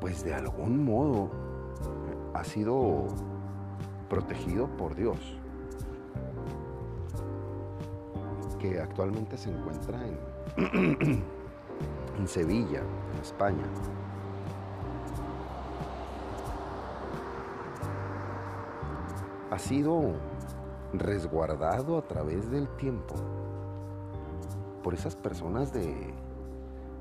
pues 0.00 0.24
de 0.24 0.34
algún 0.34 0.84
modo 0.84 1.30
ha 2.34 2.44
sido 2.44 3.06
protegido 4.08 4.68
por 4.76 4.94
Dios, 4.94 5.18
que 8.58 8.80
actualmente 8.80 9.36
se 9.36 9.50
encuentra 9.50 10.00
en, 10.56 11.24
en 12.18 12.28
Sevilla, 12.28 12.80
en 13.14 13.20
España. 13.20 13.64
Ha 19.50 19.58
sido 19.58 20.12
resguardado 20.92 21.98
a 21.98 22.02
través 22.02 22.50
del 22.50 22.68
tiempo 22.76 23.14
por 24.88 24.94
esas 24.94 25.14
personas 25.16 25.70
de, 25.70 26.14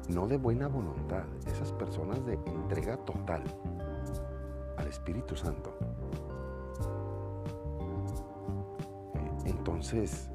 no 0.09 0.27
de 0.27 0.35
buena 0.35 0.67
voluntad, 0.67 1.23
esas 1.45 1.71
personas 1.71 2.25
de 2.25 2.33
entrega 2.33 2.97
total 2.97 3.41
al 4.75 4.87
Espíritu 4.87 5.37
Santo. 5.37 5.73
Eh, 9.15 9.51
entonces, 9.51 10.29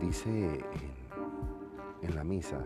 dice 0.00 0.64
en, 2.02 2.08
en 2.08 2.16
la 2.16 2.24
misa, 2.24 2.58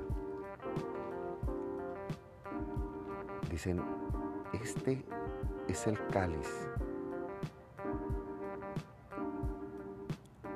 dicen, 3.50 3.82
este 4.54 5.04
es 5.68 5.86
el 5.86 5.98
cáliz 6.06 6.48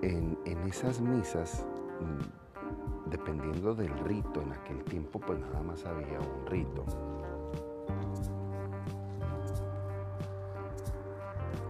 en, 0.08 0.38
esas 0.66 1.00
misas, 1.00 1.64
mm, 2.00 3.10
dependiendo 3.10 3.74
del 3.74 3.96
rito, 4.00 4.40
en 4.40 4.52
aquel 4.52 4.82
tiempo 4.84 5.18
pues 5.18 5.38
nada 5.40 5.62
más 5.62 5.84
había 5.84 6.18
un 6.18 6.46
rito. 6.46 6.84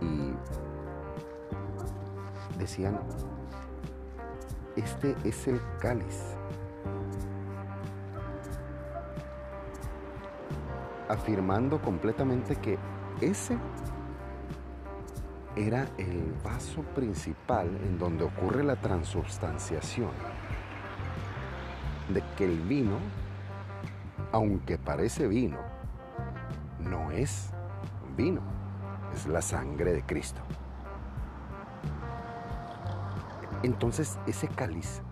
Y 0.00 0.34
decían, 2.58 2.98
este 4.76 5.16
es 5.24 5.48
el 5.48 5.60
cáliz. 5.80 6.36
Afirmando 11.08 11.80
completamente 11.80 12.54
que 12.56 12.78
ese 13.20 13.56
era 15.58 15.88
el 15.98 16.34
vaso 16.44 16.82
principal 16.94 17.66
en 17.82 17.98
donde 17.98 18.22
ocurre 18.22 18.62
la 18.62 18.76
transubstanciación 18.76 20.10
de 22.14 22.22
que 22.36 22.44
el 22.44 22.60
vino, 22.60 22.96
aunque 24.30 24.78
parece 24.78 25.26
vino, 25.26 25.58
no 26.78 27.10
es 27.10 27.50
vino, 28.16 28.40
es 29.12 29.26
la 29.26 29.42
sangre 29.42 29.92
de 29.92 30.02
Cristo. 30.04 30.40
Entonces 33.64 34.16
ese 34.28 34.46
cáliz 34.46 35.02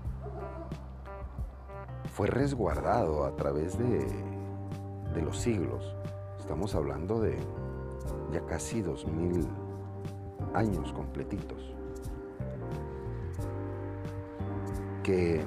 fue 2.15 2.29
resguardado 2.29 3.25
a 3.25 3.35
través 3.35 3.77
de, 3.77 4.07
de 5.13 5.23
los 5.23 5.39
siglos. 5.39 5.97
Estamos 6.39 6.77
hablando 6.77 7.21
de 7.21 7.37
ya 8.33 8.41
casi 8.47 8.81
dos 8.81 9.05
mil 9.09 9.49
años 10.57 10.93
completitos, 10.93 11.75
que 15.03 15.45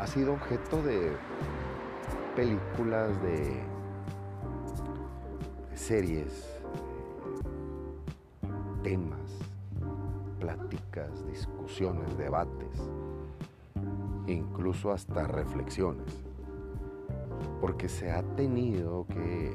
ha 0.00 0.06
sido 0.06 0.32
objeto 0.32 0.82
de 0.82 1.12
películas, 2.34 3.10
de 3.22 3.62
series, 5.74 6.58
temas, 8.82 9.20
pláticas, 10.40 11.26
discusiones, 11.28 12.16
debates, 12.16 12.90
incluso 14.26 14.90
hasta 14.90 15.26
reflexiones, 15.26 16.24
porque 17.60 17.88
se 17.88 18.10
ha 18.10 18.22
tenido 18.36 19.06
que 19.06 19.54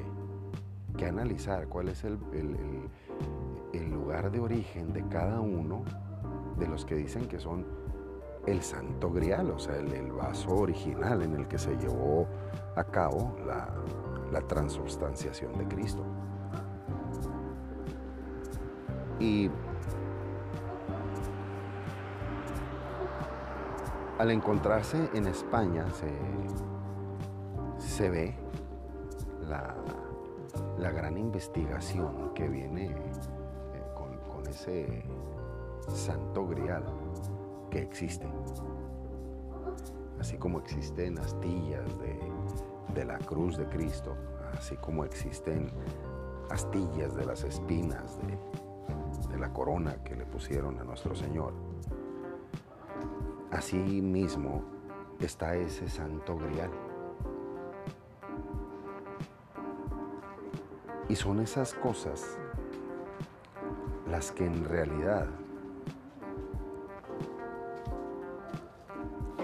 que 0.98 1.06
analizar 1.06 1.68
cuál 1.68 1.88
es 1.88 2.04
el, 2.04 2.18
el 2.32 2.88
lugar 3.72 4.30
de 4.30 4.40
origen 4.40 4.92
de 4.92 5.06
cada 5.08 5.40
uno 5.40 5.82
de 6.58 6.66
los 6.66 6.84
que 6.84 6.94
dicen 6.94 7.26
que 7.28 7.38
son 7.38 7.66
el 8.46 8.62
santo 8.62 9.10
grial, 9.10 9.50
o 9.50 9.58
sea, 9.58 9.76
el, 9.76 10.12
vaso 10.12 10.50
original 10.54 11.22
en 11.22 11.34
el 11.34 11.46
que 11.46 11.58
se 11.58 11.76
llevó 11.76 12.26
a 12.76 12.84
cabo 12.84 13.36
la, 13.46 13.68
la 14.32 14.40
transubstanciación 14.40 15.56
de 15.58 15.68
Cristo. 15.68 16.02
Y 19.20 19.50
al 24.18 24.30
encontrarse 24.30 25.10
en 25.14 25.26
España 25.26 25.86
se, 25.90 26.10
se 27.78 28.10
ve 28.10 28.34
la, 29.48 29.74
la, 30.78 30.90
gran 30.90 31.16
investigación 31.16 32.32
que 32.34 32.48
viene 32.48 32.94
ese 34.58 35.04
santo 35.94 36.46
grial 36.46 36.84
que 37.70 37.80
existen. 37.80 38.30
Así 40.18 40.36
como 40.36 40.58
existen 40.58 41.18
astillas 41.18 41.86
de, 42.94 43.04
la 43.04 43.18
cruz 43.18 43.56
de 43.56 43.68
Cristo, 43.68 44.16
así 44.58 44.76
como 44.76 45.04
existen 45.04 45.70
astillas 46.50 47.14
de 47.14 47.24
las 47.24 47.44
espinas 47.44 48.18
de, 48.22 49.28
de 49.28 49.38
la 49.38 49.52
corona 49.52 50.02
que 50.02 50.16
le 50.16 50.26
pusieron 50.26 50.80
a 50.80 50.84
nuestro 50.84 51.14
Señor. 51.14 51.52
Así 53.52 53.76
mismo 53.76 54.64
está 55.20 55.54
ese 55.54 55.88
santo 55.88 56.36
grial. 56.36 56.70
Y 61.08 61.14
son 61.14 61.40
esas 61.40 61.72
cosas 61.74 62.38
las 64.10 64.32
que 64.32 64.46
en 64.46 64.64
realidad 64.64 65.26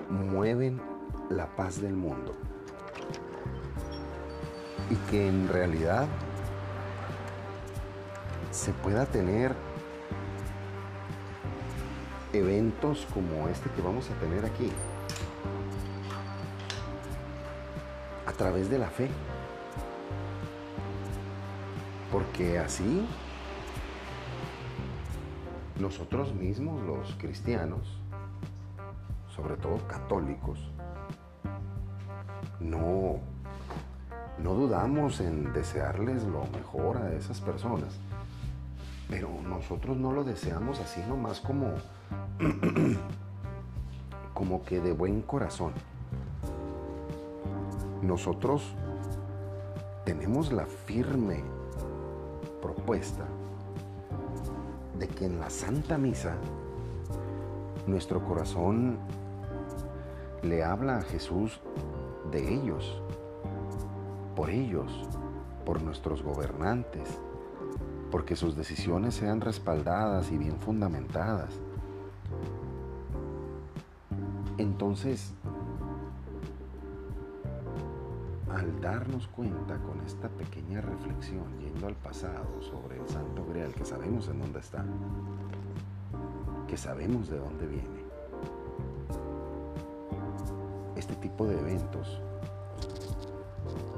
mueven 0.08 0.80
la 1.30 1.46
paz 1.56 1.80
del 1.80 1.94
mundo 1.94 2.34
y 4.90 4.96
que 5.10 5.28
en 5.28 5.48
realidad 5.48 6.06
se 8.50 8.72
pueda 8.72 9.06
tener 9.06 9.54
eventos 12.32 13.06
como 13.12 13.48
este 13.48 13.70
que 13.70 13.82
vamos 13.82 14.10
a 14.10 14.14
tener 14.14 14.44
aquí 14.44 14.70
a 18.26 18.32
través 18.32 18.70
de 18.70 18.78
la 18.78 18.88
fe. 18.88 19.08
Porque 22.10 22.58
así 22.58 23.06
nosotros 25.80 26.32
mismos, 26.34 26.80
los 26.82 27.14
cristianos, 27.16 27.98
sobre 29.34 29.56
todo 29.56 29.78
católicos, 29.88 30.58
no, 32.60 33.16
no 34.38 34.54
dudamos 34.54 35.20
en 35.20 35.52
desearles 35.52 36.22
lo 36.24 36.44
mejor 36.46 36.98
a 36.98 37.12
esas 37.12 37.40
personas, 37.40 37.98
pero 39.08 39.28
nosotros 39.42 39.96
no 39.96 40.12
lo 40.12 40.22
deseamos 40.22 40.80
así 40.80 41.00
nomás 41.08 41.40
como, 41.40 41.72
como 44.34 44.62
que 44.64 44.80
de 44.80 44.92
buen 44.92 45.22
corazón. 45.22 45.72
Nosotros 48.02 48.74
tenemos 50.04 50.52
la 50.52 50.66
firme 50.66 51.42
propuesta 52.62 53.24
de 54.98 55.08
que 55.08 55.26
en 55.26 55.40
la 55.40 55.50
Santa 55.50 55.98
Misa 55.98 56.36
nuestro 57.86 58.24
corazón 58.24 58.98
le 60.42 60.62
habla 60.62 60.98
a 60.98 61.02
Jesús 61.02 61.60
de 62.30 62.54
ellos, 62.54 63.00
por 64.36 64.50
ellos, 64.50 65.08
por 65.64 65.82
nuestros 65.82 66.22
gobernantes, 66.22 67.08
porque 68.10 68.36
sus 68.36 68.56
decisiones 68.56 69.14
sean 69.14 69.40
respaldadas 69.40 70.30
y 70.30 70.38
bien 70.38 70.58
fundamentadas. 70.58 71.50
Entonces, 74.58 75.34
darnos 78.84 79.28
cuenta 79.28 79.78
con 79.78 79.98
esta 80.02 80.28
pequeña 80.28 80.82
reflexión, 80.82 81.58
yendo 81.58 81.86
al 81.86 81.94
pasado 81.94 82.60
sobre 82.60 83.00
el 83.00 83.08
Santo 83.08 83.42
Grial, 83.46 83.72
que 83.72 83.82
sabemos 83.82 84.28
en 84.28 84.40
dónde 84.40 84.58
está, 84.58 84.84
que 86.68 86.76
sabemos 86.76 87.30
de 87.30 87.38
dónde 87.38 87.66
viene, 87.66 88.04
este 90.96 91.14
tipo 91.14 91.46
de 91.46 91.58
eventos, 91.58 92.20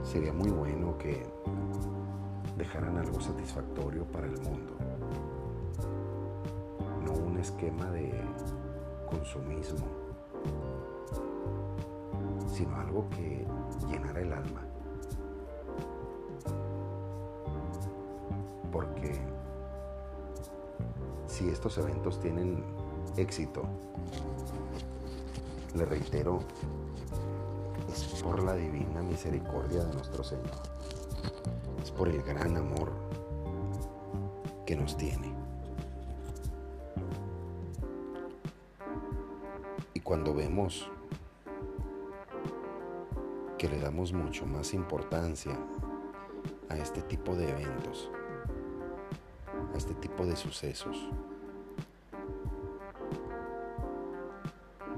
sería 0.05 0.33
muy 0.33 0.51
bueno 0.51 0.97
que 0.99 1.27
dejaran 2.57 2.97
algo 2.97 3.21
satisfactorio 3.21 4.05
para 4.05 4.29
el 4.29 4.41
mundo, 4.41 4.73
no 7.05 7.13
un 7.13 7.39
esquema 7.39 7.91
de 7.91 8.13
consumismo, 9.11 9.85
sino 12.47 12.77
algo 12.77 13.09
que 13.11 13.45
llenara 13.89 14.21
el 14.21 14.33
alma. 14.33 14.76
Si 21.27 21.49
estos 21.49 21.77
eventos 21.79 22.21
tienen 22.21 22.65
éxito, 23.17 23.63
le 25.75 25.85
reitero, 25.85 26.41
es 27.93 28.23
por 28.23 28.43
la 28.43 28.55
divina 28.55 29.03
misericordia 29.03 29.85
de 29.85 29.95
nuestro 29.95 30.25
Señor. 30.25 30.63
Es 31.83 31.91
por 31.91 32.09
el 32.09 32.23
gran 32.23 32.57
amor 32.57 32.91
que 34.65 34.77
nos 34.77 34.97
tiene. 34.97 35.35
Y 39.95 40.01
cuando 40.01 40.35
vemos 40.35 40.91
que 43.59 43.69
le 43.69 43.81
damos 43.81 44.13
mucho 44.13 44.47
más 44.47 44.75
importancia 44.75 45.57
a 46.69 46.77
este 46.77 47.03
tipo 47.03 47.35
de 47.35 47.49
eventos, 47.51 48.11
este 49.87 49.95
tipo 49.95 50.27
de 50.27 50.37
sucesos, 50.37 51.09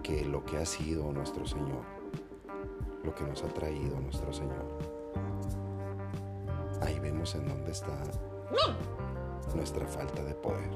que 0.03 0.25
lo 0.25 0.45
que 0.45 0.57
ha 0.57 0.65
sido 0.65 1.13
nuestro 1.13 1.47
Señor 1.47 1.99
lo 3.09 3.15
que 3.15 3.25
nos 3.25 3.43
ha 3.43 3.49
traído 3.49 3.99
nuestro 4.01 4.31
Señor. 4.33 4.67
Ahí 6.83 6.99
vemos 7.01 7.35
en 7.35 7.49
dónde 7.49 7.73
está 7.73 7.97
nuestra 9.55 9.87
falta 9.87 10.23
de 10.25 10.35
poder. 10.35 10.71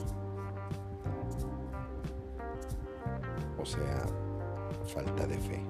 O 3.58 3.66
sea, 3.66 4.06
falta 4.86 5.26
de 5.26 5.36
fe. 5.36 5.62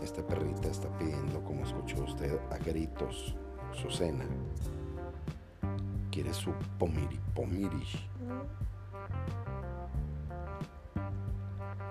Esta 0.00 0.24
perrita 0.24 0.68
está 0.68 0.88
pidiendo, 0.98 1.42
como 1.42 1.64
escuchó 1.64 2.04
usted, 2.04 2.38
a 2.50 2.58
gritos 2.58 3.34
su 3.72 3.90
cena. 3.90 4.24
Quiere 6.10 6.32
su 6.34 6.52
pomiri, 6.78 7.18
pomiri 7.34 7.82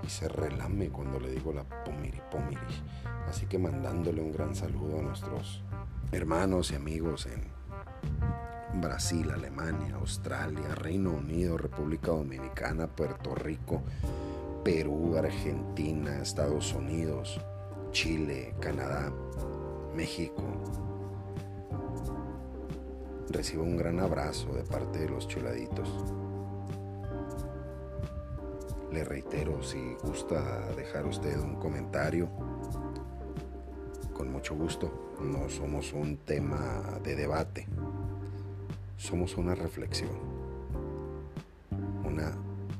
y 0.03 0.09
se 0.09 0.27
relame 0.27 0.89
cuando 0.89 1.19
le 1.19 1.31
digo 1.31 1.53
la 1.53 1.63
pomiri 1.63 2.21
pomiri. 2.29 2.59
Así 3.27 3.45
que 3.45 3.57
mandándole 3.57 4.21
un 4.21 4.31
gran 4.31 4.55
saludo 4.55 4.99
a 4.99 5.01
nuestros 5.01 5.63
hermanos 6.11 6.71
y 6.71 6.75
amigos 6.75 7.27
en 7.27 8.81
Brasil, 8.81 9.29
Alemania, 9.31 9.95
Australia, 9.95 10.75
Reino 10.75 11.11
Unido, 11.11 11.57
República 11.57 12.11
Dominicana, 12.11 12.87
Puerto 12.87 13.35
Rico, 13.35 13.81
Perú, 14.63 15.15
Argentina, 15.17 16.21
Estados 16.21 16.73
Unidos, 16.73 17.39
Chile, 17.91 18.55
Canadá, 18.59 19.11
México. 19.95 20.43
Recibo 23.31 23.63
un 23.63 23.77
gran 23.77 23.99
abrazo 24.01 24.53
de 24.53 24.63
parte 24.63 24.99
de 24.99 25.09
los 25.09 25.25
chuladitos. 25.25 25.89
Le 28.91 29.05
reitero, 29.05 29.63
si 29.63 29.95
gusta 30.03 30.73
dejar 30.75 31.05
usted 31.05 31.39
un 31.39 31.55
comentario, 31.55 32.27
con 34.13 34.31
mucho 34.31 34.53
gusto. 34.53 35.15
No 35.21 35.47
somos 35.47 35.93
un 35.93 36.17
tema 36.17 36.99
de 37.03 37.15
debate, 37.15 37.67
somos 38.97 39.37
una 39.37 39.55
reflexión, 39.55 40.11
una 42.03 42.33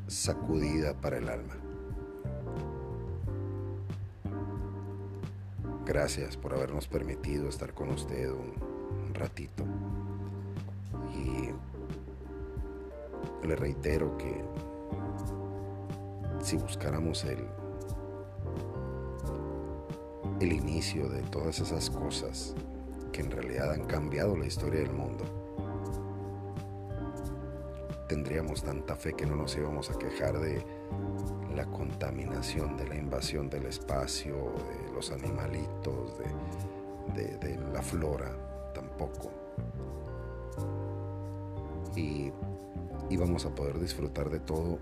sacudida 0.08 0.94
para 0.96 1.18
el 1.18 1.30
alma. 1.30 1.56
Gracias 5.86 6.36
por 6.36 6.54
habernos 6.54 6.88
permitido 6.88 7.48
estar 7.48 7.74
con 7.74 7.90
usted 7.90 8.30
un, 8.32 8.82
ratito. 9.14 9.64
Le 13.44 13.56
reitero 13.56 14.18
que 14.18 14.44
si 16.42 16.58
buscáramos 16.58 17.24
el, 17.24 17.48
el 20.40 20.54
inicio 20.54 21.08
de 21.10 21.22
todas 21.24 21.60
esas 21.60 21.90
cosas 21.90 22.56
que 23.12 23.22
en 23.22 23.32
realidad 23.32 23.72
han 23.72 23.86
cambiado 23.86 24.36
la 24.36 24.46
historia 24.46 24.80
del 24.80 24.94
mundo, 24.94 25.24
tendríamos 28.08 28.64
tanta 28.64 28.96
fe 28.96 29.14
que 29.14 29.26
no 29.26 29.36
nos 29.36 29.56
íbamos 29.56 29.90
a 29.90 29.98
quejar 29.98 30.38
de 30.40 30.62
la 31.56 31.66
contaminación, 31.66 32.76
de 32.76 32.88
la 32.88 32.96
invasión 32.96 33.50
del 33.50 33.66
espacio, 33.68 34.36
de 34.36 34.94
los 34.94 35.12
animalitos, 35.12 36.18
de, 37.16 37.58
la 37.74 37.82
flora, 37.82 38.36
tampoco. 38.74 39.32
Y 41.96 42.32
íbamos 43.12 43.46
a 43.46 43.54
poder 43.54 43.78
disfrutar 43.78 44.30
de 44.30 44.40
todo, 44.40 44.80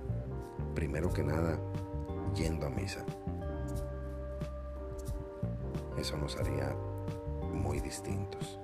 primero 0.75 1.11
que 1.11 1.23
nada, 1.23 1.59
yendo 2.35 2.67
a 2.67 2.69
misa. 2.69 3.03
Eso 5.97 6.15
nos 6.17 6.37
haría 6.37 6.75
muy 7.51 7.79
distintos. 7.79 8.59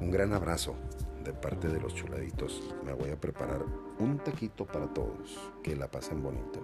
Un 0.00 0.10
gran 0.10 0.32
abrazo 0.32 0.74
de 1.22 1.32
parte 1.32 1.68
de 1.68 1.80
los 1.80 1.94
chuladitos. 1.94 2.74
Me 2.84 2.94
voy 2.94 3.10
a 3.10 3.20
preparar 3.20 3.62
un 3.98 4.18
taquito 4.18 4.64
para 4.64 4.86
todos. 4.86 5.38
Que 5.62 5.76
la 5.76 5.88
pasen 5.88 6.22
bonito. 6.22 6.60